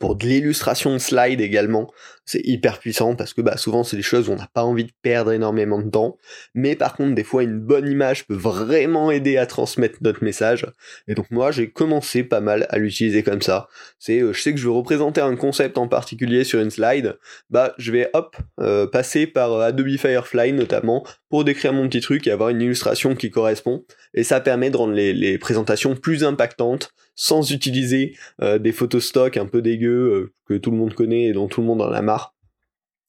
Pour 0.00 0.16
de 0.16 0.26
l'illustration 0.26 0.92
de 0.92 0.98
slide 0.98 1.40
également, 1.40 1.92
c'est 2.26 2.40
hyper 2.44 2.80
puissant 2.80 3.14
parce 3.14 3.32
que 3.32 3.40
bah, 3.40 3.56
souvent 3.56 3.84
c'est 3.84 3.96
des 3.96 4.02
choses 4.02 4.28
où 4.28 4.32
on 4.32 4.36
n'a 4.36 4.48
pas 4.52 4.64
envie 4.64 4.84
de 4.84 4.90
perdre 5.00 5.32
énormément 5.32 5.80
de 5.80 5.88
temps, 5.88 6.18
mais 6.54 6.74
par 6.74 6.96
contre 6.96 7.14
des 7.14 7.22
fois 7.22 7.44
une 7.44 7.60
bonne 7.60 7.88
image 7.88 8.26
peut 8.26 8.34
vraiment 8.34 9.10
aider 9.12 9.36
à 9.36 9.46
transmettre 9.46 9.98
notre 10.00 10.24
message. 10.24 10.66
Et 11.06 11.14
donc 11.14 11.30
moi 11.30 11.52
j'ai 11.52 11.70
commencé 11.70 12.24
pas 12.24 12.40
mal 12.40 12.66
à 12.70 12.78
l'utiliser 12.78 13.22
comme 13.22 13.42
ça. 13.42 13.68
C'est 13.98 14.20
euh, 14.20 14.32
je 14.32 14.42
sais 14.42 14.52
que 14.52 14.58
je 14.58 14.64
veux 14.64 14.72
représenter 14.72 15.20
un 15.20 15.36
concept 15.36 15.78
en 15.78 15.86
particulier 15.86 16.42
sur 16.42 16.60
une 16.60 16.70
slide, 16.70 17.16
bah 17.48 17.74
je 17.78 17.92
vais 17.92 18.10
hop 18.12 18.36
euh, 18.60 18.86
passer 18.86 19.26
par 19.26 19.52
euh, 19.52 19.68
Adobe 19.68 19.96
Firefly 19.96 20.52
notamment 20.52 21.06
pour 21.28 21.44
décrire 21.44 21.72
mon 21.72 21.88
petit 21.88 22.00
truc 22.00 22.26
et 22.26 22.32
avoir 22.32 22.48
une 22.48 22.60
illustration 22.60 23.14
qui 23.14 23.30
correspond. 23.30 23.84
Et 24.14 24.24
ça 24.24 24.40
permet 24.40 24.70
de 24.70 24.76
rendre 24.76 24.94
les 24.94 25.38
présentations 25.38 25.94
plus 25.94 26.24
impactantes 26.24 26.90
sans 27.14 27.50
utiliser 27.50 28.14
des 28.60 28.72
photos 28.72 29.04
stock 29.04 29.36
un 29.36 29.46
peu 29.46 29.62
dégueux 29.66 30.12
euh, 30.12 30.34
que 30.46 30.54
tout 30.54 30.70
le 30.70 30.76
monde 30.76 30.94
connaît 30.94 31.24
et 31.24 31.32
dont 31.32 31.48
tout 31.48 31.60
le 31.60 31.66
monde 31.66 31.82
en 31.82 31.92
a 31.92 32.02
marre 32.02 32.34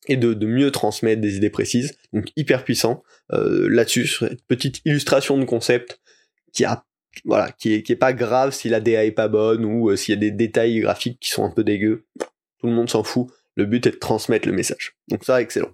et 0.08 0.16
de, 0.16 0.34
mieux 0.46 0.72
transmettre 0.72 1.22
des 1.22 1.38
idées 1.38 1.50
précises. 1.50 1.98
Donc 2.14 2.32
hyper 2.36 2.64
puissant. 2.64 3.04
Euh, 3.34 3.68
là-dessus 3.70 4.08
cette 4.08 4.46
petite 4.46 4.82
illustration 4.86 5.38
de 5.38 5.46
concept 5.46 6.00
qui 6.54 6.66
a 6.66 6.86
voilà 7.26 7.52
qui 7.52 7.74
est, 7.74 7.84
qui 7.84 7.92
est 7.94 7.98
pas 7.98 8.14
grave 8.14 8.54
si 8.54 8.70
la 8.70 8.80
DA 8.80 9.04
est 9.04 9.12
pas 9.12 9.28
bonne 9.28 9.66
ou 9.66 9.96
s'il 9.96 10.14
y 10.14 10.18
a 10.18 10.20
des 10.20 10.32
détails 10.32 10.80
graphiques 10.80 11.20
qui 11.20 11.30
sont 11.30 11.44
un 11.44 11.50
peu 11.50 11.64
dégueux. 11.64 12.06
Tout 12.60 12.68
le 12.68 12.74
monde 12.74 12.90
s'en 12.90 13.04
fout. 13.04 13.28
Le 13.56 13.66
but 13.66 13.86
est 13.88 13.92
de 13.92 13.98
transmettre 13.98 14.48
le 14.48 14.54
message. 14.54 14.96
Donc 15.10 15.24
ça 15.24 15.42
excellent. 15.42 15.74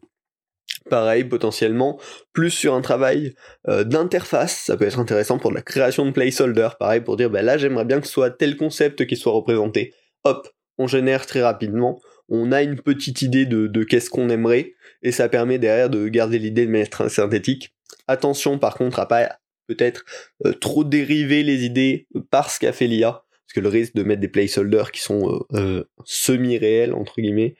Pareil, 0.89 1.23
potentiellement, 1.23 1.99
plus 2.33 2.49
sur 2.49 2.73
un 2.73 2.81
travail 2.81 3.35
euh, 3.67 3.83
d'interface, 3.83 4.57
ça 4.65 4.75
peut 4.75 4.85
être 4.85 4.99
intéressant 4.99 5.37
pour 5.37 5.51
la 5.51 5.61
création 5.61 6.05
de 6.05 6.11
placeholder, 6.11 6.69
pareil, 6.79 7.01
pour 7.01 7.15
dire, 7.15 7.29
bah 7.29 7.41
là 7.41 7.57
j'aimerais 7.57 7.85
bien 7.85 8.01
que 8.01 8.07
ce 8.07 8.13
soit 8.13 8.31
tel 8.31 8.57
concept 8.57 9.05
qui 9.05 9.15
soit 9.15 9.31
représenté. 9.31 9.93
Hop, 10.23 10.49
on 10.77 10.87
génère 10.87 11.25
très 11.25 11.41
rapidement, 11.41 12.01
on 12.29 12.51
a 12.51 12.63
une 12.63 12.79
petite 12.79 13.21
idée 13.21 13.45
de, 13.45 13.83
qu'est-ce 13.83 14.09
qu'on 14.09 14.29
aimerait, 14.29 14.73
et 15.01 15.11
ça 15.11 15.29
permet 15.29 15.59
derrière 15.59 15.89
de 15.89 16.07
garder 16.07 16.39
l'idée 16.39 16.65
de 16.65 16.71
manière 16.71 17.09
synthétique. 17.09 17.75
Attention 18.07 18.57
par 18.57 18.75
contre 18.75 18.99
à 18.99 19.07
pas 19.07 19.39
peut-être 19.67 20.03
euh, 20.45 20.53
trop 20.53 20.83
dériver 20.83 21.43
les 21.43 21.63
idées 21.63 22.07
par 22.31 22.49
ce 22.49 22.59
qu'a 22.59 22.73
fait 22.73 22.87
l'IA, 22.87 23.11
parce 23.11 23.53
que 23.55 23.59
le 23.59 23.69
risque 23.69 23.93
de 23.95 24.03
mettre 24.03 24.21
des 24.21 24.27
placeholders 24.27 24.91
qui 24.91 25.01
sont 25.01 25.29
euh, 25.29 25.59
euh, 25.59 25.83
semi-réels 26.05 26.93
entre 26.93 27.21
guillemets, 27.21 27.55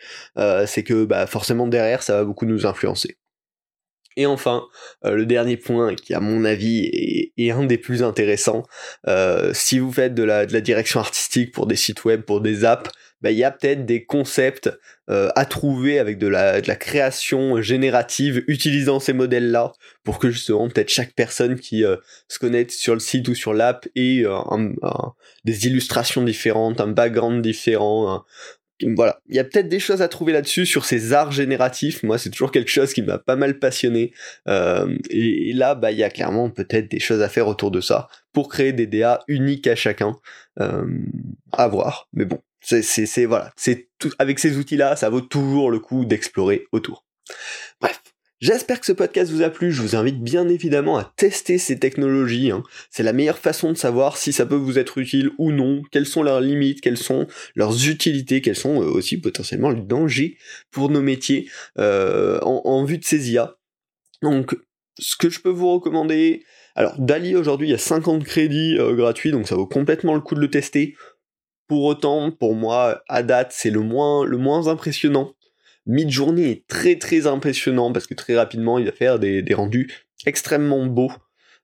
c'est 0.66 0.84
que 0.84 1.06
bah, 1.06 1.28
forcément 1.28 1.68
derrière 1.68 2.04
ça 2.04 2.18
va 2.18 2.24
beaucoup 2.24 2.46
nous 2.46 2.66
influencer. 2.66 3.18
Et 4.16 4.28
enfin, 4.28 4.68
le 5.04 5.26
dernier 5.26 5.58
point 5.58 5.96
qui 5.96 6.14
à 6.14 6.20
mon 6.20 6.46
avis 6.46 7.32
est, 7.36 7.50
un 7.50 7.66
des 7.66 7.80
plus 7.80 8.04
intéressants, 8.04 8.64
si 9.54 9.80
vous 9.80 9.92
faites 9.92 10.14
de 10.14 10.24
de 10.24 10.54
la 10.54 10.62
direction 10.62 11.00
artistique 11.00 11.52
pour 11.52 11.66
des 11.66 11.76
sites 11.76 12.06
web, 12.06 12.22
pour 12.22 12.40
des 12.40 12.64
apps, 12.64 12.92
bah, 13.24 13.32
y 13.32 13.46
a 13.46 13.52
peut-être 13.52 13.86
des 13.86 14.04
concepts 14.04 14.70
euh, 15.10 15.30
à 15.36 15.46
trouver 15.46 15.98
avec 15.98 16.18
de 16.18 16.28
la, 16.28 16.60
de 16.60 16.68
la 16.68 16.76
création 16.76 17.62
générative 17.62 18.44
utilisant 18.48 19.00
ces 19.00 19.14
modèles-là 19.14 19.72
pour 20.04 20.20
que 20.20 20.30
justement 20.30 20.68
peut-être 20.68 20.90
chaque 20.90 21.14
personne 21.14 21.58
qui 21.58 21.86
euh, 21.86 21.96
se 22.28 22.38
connecte 22.38 22.72
sur 22.72 22.94
le 22.94 23.00
site 23.00 23.28
ou 23.30 23.34
sur 23.34 23.54
l'app 23.54 23.88
ait 23.96 24.24
euh, 24.26 24.40
des 25.46 25.68
illustrations 25.68 26.22
différentes, 26.22 26.82
un 26.82 26.88
background 26.88 27.42
différent, 27.42 28.24
voilà, 28.96 29.22
il 29.30 29.36
y 29.36 29.40
a 29.40 29.46
peut-être 29.46 29.70
des 29.70 29.80
choses 29.80 30.02
à 30.02 30.10
trouver 30.10 30.34
là-dessus 30.34 30.66
sur 30.66 30.84
ces 30.84 31.14
arts 31.14 31.32
génératifs. 31.32 32.04
Moi, 32.04 32.18
c'est 32.18 32.30
toujours 32.30 32.52
quelque 32.52 32.72
chose 32.72 32.92
qui 32.92 33.02
m'a 33.02 33.18
pas 33.18 33.38
mal 33.38 33.60
passionné. 33.60 34.12
et, 34.48 35.54
là, 35.54 35.76
bah, 35.76 35.92
il 35.92 35.98
y 35.98 36.04
a 36.04 36.10
clairement 36.10 36.50
peut-être 36.50 36.92
des 36.92 37.00
choses 37.00 37.22
à 37.22 37.30
faire 37.30 37.48
autour 37.48 37.72
de 37.72 37.80
ça 37.80 38.10
pour 38.34 38.50
créer 38.50 38.74
des 38.74 38.88
DA 38.88 39.24
uniques 39.30 39.68
à 39.68 39.76
chacun. 39.76 40.18
à 40.58 41.68
voir, 41.68 42.10
mais 42.14 42.26
bon, 42.26 42.42
c'est, 42.64 43.26
voilà, 43.26 43.52
c'est 43.56 43.90
avec 44.20 44.40
ces 44.40 44.58
outils-là, 44.58 44.96
ça 44.96 45.10
vaut 45.10 45.22
toujours 45.22 45.72
le 45.72 45.80
coup 45.80 46.06
d'explorer 46.06 46.66
autour. 46.72 47.06
Bref. 47.82 48.02
J'espère 48.44 48.82
que 48.82 48.86
ce 48.86 48.92
podcast 48.92 49.32
vous 49.32 49.42
a 49.42 49.50
plu, 49.50 49.72
je 49.72 49.82
vous 49.82 49.96
invite 49.96 50.22
bien 50.22 50.50
évidemment 50.50 50.98
à 50.98 51.14
tester 51.16 51.58
ces 51.58 51.80
technologies, 51.80 52.52
hein. 52.52 52.62
c'est 52.90 53.02
la 53.02 53.14
meilleure 53.14 53.38
façon 53.38 53.72
de 53.72 53.78
savoir 53.78 54.18
si 54.18 54.34
ça 54.34 54.46
peut 54.46 54.56
vous 54.56 54.78
être 54.78 54.98
utile 54.98 55.30
ou 55.38 55.54
non, 55.54 55.82
quelles 55.92 56.06
sont 56.06 56.24
leurs 56.24 56.42
limites, 56.42 56.82
quelles 56.82 56.98
sont 56.98 57.26
leurs 57.56 57.88
utilités, 57.88 58.42
quels 58.42 58.58
sont 58.58 58.82
euh, 58.82 58.88
aussi 58.88 59.16
potentiellement 59.16 59.70
les 59.70 59.80
dangers 59.80 60.38
pour 60.72 60.90
nos 60.90 61.02
métiers 61.02 61.50
euh, 61.80 62.38
en, 62.42 62.84
vue 62.84 62.98
de 62.98 63.06
ces 63.06 63.32
IA. 63.32 63.56
Donc 64.22 64.58
ce 65.00 65.16
que 65.16 65.30
je 65.30 65.40
peux 65.40 65.50
vous 65.50 65.72
recommander, 65.72 66.44
alors 66.76 67.00
Dali 67.00 67.38
aujourd'hui 67.38 67.70
il 67.70 67.72
y 67.72 67.76
a 67.76 67.78
50 67.78 68.26
crédits 68.26 68.78
euh, 68.78 68.94
gratuits, 68.94 69.32
donc 69.32 69.48
ça 69.48 69.56
vaut 69.56 69.68
complètement 69.68 70.16
le 70.16 70.22
coup 70.22 70.36
de 70.36 70.42
le 70.42 70.50
tester. 70.50 70.98
Pour 71.68 71.84
autant, 71.86 72.32
pour 72.32 72.56
moi, 72.56 73.04
à 73.08 73.24
date, 73.24 73.52
c'est 73.52 73.70
le 73.70 73.82
moins, 73.82 74.68
impressionnant. 74.68 75.34
Midjourney 75.86 76.50
est 76.50 76.68
très 76.68 76.98
très 76.98 77.28
impressionnant 77.28 77.92
parce 77.92 78.08
que 78.08 78.14
très 78.14 78.36
rapidement 78.38 78.80
il 78.80 78.86
va 78.86 78.92
faire 78.92 79.20
des, 79.20 79.44
rendus 79.54 79.92
extrêmement 80.26 80.86
beaux. 80.86 81.12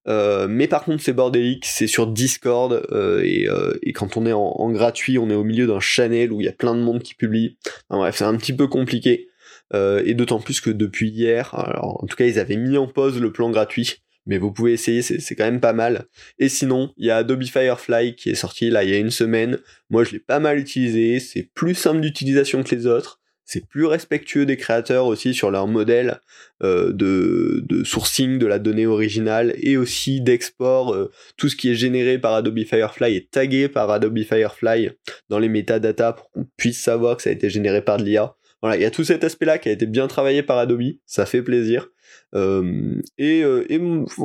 Euh, 0.07 0.47
mais 0.49 0.67
par 0.67 0.83
contre 0.83 1.03
c'est 1.03 1.13
bordélique, 1.13 1.65
c'est 1.65 1.87
sur 1.87 2.07
Discord 2.07 2.73
euh, 2.91 3.21
euh, 3.23 3.77
et, 3.83 3.93
quand 3.93 4.17
on 4.17 4.25
est 4.25 4.33
en, 4.33 4.71
gratuit, 4.71 5.17
on 5.17 5.29
est 5.29 5.35
au 5.35 5.43
milieu 5.43 5.67
d'un 5.67 5.79
channel 5.79 6.31
où 6.31 6.41
il 6.41 6.45
y 6.45 6.49
a 6.49 6.53
plein 6.53 6.75
de 6.75 6.81
monde 6.81 7.03
qui 7.03 7.13
publie. 7.13 7.57
bref, 7.89 8.17
c'est 8.17 8.25
un 8.25 8.35
petit 8.35 8.53
peu 8.53 8.67
compliqué. 8.67 9.29
et 9.73 10.13
d'autant 10.15 10.39
plus 10.39 10.61
que 10.61 10.69
depuis 10.69 11.09
hier, 11.09 11.53
en 11.81 12.05
tout 12.07 12.15
cas 12.15 12.25
ils 12.25 12.39
avaient 12.39 12.57
mis 12.57 12.77
en 12.77 12.87
pause 12.87 13.21
le 13.21 13.31
plan 13.31 13.51
gratuit, 13.51 14.01
mais 14.29 14.37
vous 14.37 14.51
pouvez 14.51 14.73
essayer, 14.73 15.01
c'est 15.01 15.35
quand 15.35 15.43
même 15.43 15.59
pas 15.59 15.73
mal. 15.73 16.05
Et 16.37 16.49
sinon, 16.49 16.93
il 16.97 17.07
y 17.07 17.11
a 17.11 17.17
Adobe 17.17 17.43
Firefly 17.43 18.15
qui 18.15 18.29
est 18.29 18.35
sorti 18.35 18.69
là 18.69 18.83
il 18.83 18.91
y 18.91 18.93
a 18.93 18.99
une 18.99 19.09
semaine. 19.09 19.57
Moi, 19.89 20.03
je 20.03 20.11
l'ai 20.11 20.19
pas 20.19 20.39
mal 20.39 20.59
utilisé. 20.59 21.19
C'est 21.19 21.49
plus 21.55 21.73
simple 21.73 21.99
d'utilisation 21.99 22.61
que 22.61 22.73
les 22.75 22.85
autres. 22.85 23.19
C'est 23.43 23.67
plus 23.67 23.87
respectueux 23.87 24.45
des 24.45 24.57
créateurs 24.57 25.07
aussi 25.07 25.33
sur 25.33 25.49
leur 25.49 25.65
modèle 25.65 26.19
euh, 26.61 26.93
de, 26.93 27.63
de, 27.67 27.83
sourcing 27.83 28.37
de 28.37 28.45
la 28.45 28.59
donnée 28.59 28.85
originale 28.85 29.55
et 29.57 29.77
aussi 29.77 30.21
d'export. 30.21 30.93
Euh, 30.93 31.09
tout 31.35 31.49
ce 31.49 31.55
qui 31.55 31.71
est 31.71 31.75
généré 31.75 32.19
par 32.19 32.35
Adobe 32.35 32.63
Firefly 32.63 33.15
est 33.15 33.31
tagué 33.31 33.67
par 33.67 33.89
Adobe 33.89 34.19
Firefly 34.19 34.91
dans 35.29 35.39
les 35.39 35.49
métadatas 35.49 36.13
pour 36.13 36.29
qu'on 36.29 36.45
puisse 36.55 36.79
savoir 36.79 37.17
que 37.17 37.23
ça 37.23 37.31
a 37.31 37.33
été 37.33 37.49
généré 37.49 37.81
par 37.81 37.97
de 37.97 38.03
l'IA. 38.03 38.35
Voilà, 38.61 38.77
il 38.77 38.83
y 38.83 38.85
a 38.85 38.91
tout 38.91 39.05
cet 39.05 39.23
aspect-là 39.23 39.57
qui 39.57 39.69
a 39.69 39.71
été 39.71 39.87
bien 39.87 40.07
travaillé 40.07 40.43
par 40.43 40.59
Adobe, 40.59 40.83
ça 41.07 41.25
fait 41.25 41.41
plaisir. 41.41 41.89
Euh, 42.35 43.01
et, 43.17 43.43
euh, 43.43 43.65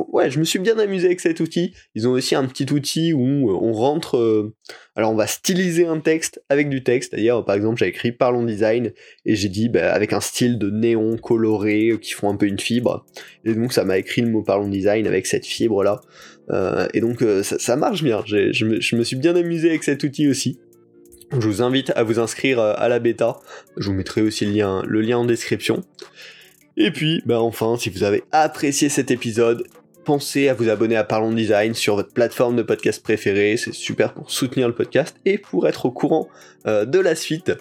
ouais, 0.09 0.29
je 0.29 0.39
me 0.39 0.43
suis 0.43 0.59
bien 0.59 0.77
amusé 0.77 1.07
avec 1.07 1.19
cet 1.19 1.39
outil. 1.39 1.73
Ils 1.95 2.07
ont 2.07 2.11
aussi 2.11 2.35
un 2.35 2.45
petit 2.45 2.71
outil 2.71 3.13
où 3.13 3.49
on 3.51 3.73
rentre. 3.73 4.17
Euh, 4.17 4.55
alors, 4.95 5.11
on 5.11 5.15
va 5.15 5.27
styliser 5.27 5.85
un 5.85 5.99
texte 5.99 6.41
avec 6.49 6.69
du 6.69 6.83
texte. 6.83 7.11
C'est-à-dire, 7.11 7.43
par 7.43 7.55
exemple, 7.55 7.79
j'ai 7.79 7.87
écrit 7.87 8.11
Parlons 8.11 8.43
Design 8.43 8.91
et 9.25 9.35
j'ai 9.35 9.49
dit 9.49 9.69
bah, 9.69 9.93
avec 9.93 10.13
un 10.13 10.21
style 10.21 10.57
de 10.57 10.69
néon 10.69 11.17
coloré 11.17 11.97
qui 12.01 12.11
font 12.11 12.29
un 12.29 12.37
peu 12.37 12.45
une 12.45 12.59
fibre. 12.59 13.05
Et 13.43 13.53
donc, 13.53 13.73
ça 13.73 13.83
m'a 13.83 13.97
écrit 13.97 14.21
le 14.21 14.29
mot 14.29 14.43
Parlons 14.43 14.69
Design 14.69 15.07
avec 15.07 15.25
cette 15.25 15.45
fibre 15.45 15.83
là. 15.83 16.01
et 16.93 17.01
donc, 17.01 17.23
ça, 17.43 17.57
ça, 17.59 17.75
marche 17.75 18.03
bien. 18.03 18.23
Je 18.25 18.65
me, 18.65 18.79
je 18.79 18.95
me 18.95 19.03
suis 19.03 19.17
bien 19.17 19.35
amusé 19.35 19.69
avec 19.69 19.83
cet 19.83 20.03
outil 20.03 20.27
aussi. 20.27 20.59
Je 21.31 21.47
vous 21.47 21.63
invite 21.63 21.91
à 21.95 22.03
vous 22.03 22.19
inscrire 22.19 22.59
à 22.59 22.87
la 22.87 22.99
bêta. 22.99 23.37
Je 23.77 23.89
vous 23.89 23.95
mettrai 23.95 24.21
aussi 24.21 24.45
le 24.45 24.51
lien, 24.51 24.83
le 24.85 25.01
lien 25.01 25.17
en 25.17 25.25
description. 25.25 25.83
Et 26.77 26.91
puis, 26.91 27.21
bah 27.25 27.39
enfin, 27.39 27.77
si 27.77 27.89
vous 27.89 28.03
avez 28.03 28.23
apprécié 28.33 28.89
cet 28.89 29.09
épisode, 29.09 29.65
pensez 30.03 30.49
à 30.49 30.53
vous 30.53 30.67
abonner 30.67 30.97
à 30.97 31.05
Parlons 31.05 31.31
Design 31.31 31.73
sur 31.73 31.95
votre 31.95 32.13
plateforme 32.13 32.57
de 32.57 32.63
podcast 32.63 33.01
préférée, 33.01 33.55
c'est 33.55 33.73
super 33.73 34.13
pour 34.13 34.29
soutenir 34.29 34.67
le 34.67 34.75
podcast 34.75 35.15
et 35.23 35.37
pour 35.37 35.69
être 35.69 35.85
au 35.85 35.91
courant 35.91 36.27
euh, 36.67 36.83
de 36.85 36.99
la 36.99 37.15
suite. 37.15 37.53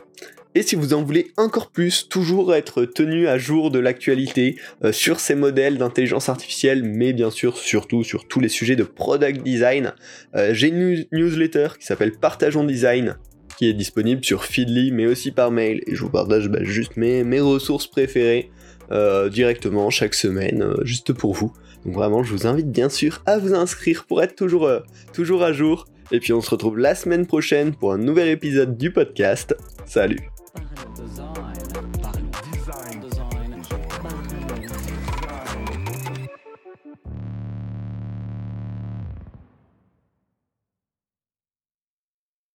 Et 0.56 0.62
si 0.62 0.74
vous 0.74 0.94
en 0.94 1.02
voulez 1.02 1.32
encore 1.36 1.70
plus, 1.70 2.08
toujours 2.08 2.54
être 2.54 2.84
tenu 2.84 3.28
à 3.28 3.38
jour 3.38 3.70
de 3.70 3.78
l'actualité 3.78 4.56
euh, 4.84 4.90
sur 4.90 5.20
ces 5.20 5.36
modèles 5.36 5.78
d'intelligence 5.78 6.28
artificielle, 6.28 6.82
mais 6.82 7.12
bien 7.12 7.30
sûr 7.30 7.56
surtout 7.56 8.02
sur 8.02 8.26
tous 8.26 8.40
les 8.40 8.48
sujets 8.48 8.76
de 8.76 8.84
product 8.84 9.42
design, 9.44 9.94
euh, 10.34 10.52
j'ai 10.54 10.68
une 10.68 11.06
newsletter 11.12 11.68
qui 11.78 11.86
s'appelle 11.86 12.12
Partageons 12.12 12.64
Design 12.64 13.16
qui 13.58 13.68
est 13.68 13.74
disponible 13.74 14.24
sur 14.24 14.44
Feedly 14.44 14.90
mais 14.90 15.06
aussi 15.06 15.30
par 15.30 15.52
mail. 15.52 15.82
Et 15.86 15.94
je 15.94 16.00
vous 16.02 16.10
partage 16.10 16.48
bah, 16.48 16.62
juste 16.62 16.96
mes, 16.96 17.22
mes 17.22 17.40
ressources 17.40 17.86
préférées 17.86 18.50
euh, 18.92 19.28
directement 19.28 19.90
chaque 19.90 20.14
semaine, 20.14 20.62
euh, 20.62 20.84
juste 20.84 21.12
pour 21.12 21.34
vous. 21.34 21.52
Donc 21.84 21.94
vraiment, 21.94 22.22
je 22.22 22.32
vous 22.32 22.46
invite 22.46 22.70
bien 22.70 22.88
sûr 22.88 23.22
à 23.26 23.38
vous 23.38 23.54
inscrire 23.54 24.04
pour 24.04 24.22
être 24.22 24.34
toujours, 24.34 24.66
euh, 24.66 24.80
toujours 25.12 25.42
à 25.42 25.52
jour. 25.52 25.86
Et 26.12 26.20
puis 26.20 26.32
on 26.32 26.40
se 26.40 26.50
retrouve 26.50 26.78
la 26.78 26.94
semaine 26.94 27.26
prochaine 27.26 27.74
pour 27.74 27.92
un 27.92 27.98
nouvel 27.98 28.28
épisode 28.28 28.76
du 28.76 28.90
podcast. 28.90 29.56
Salut 29.86 30.20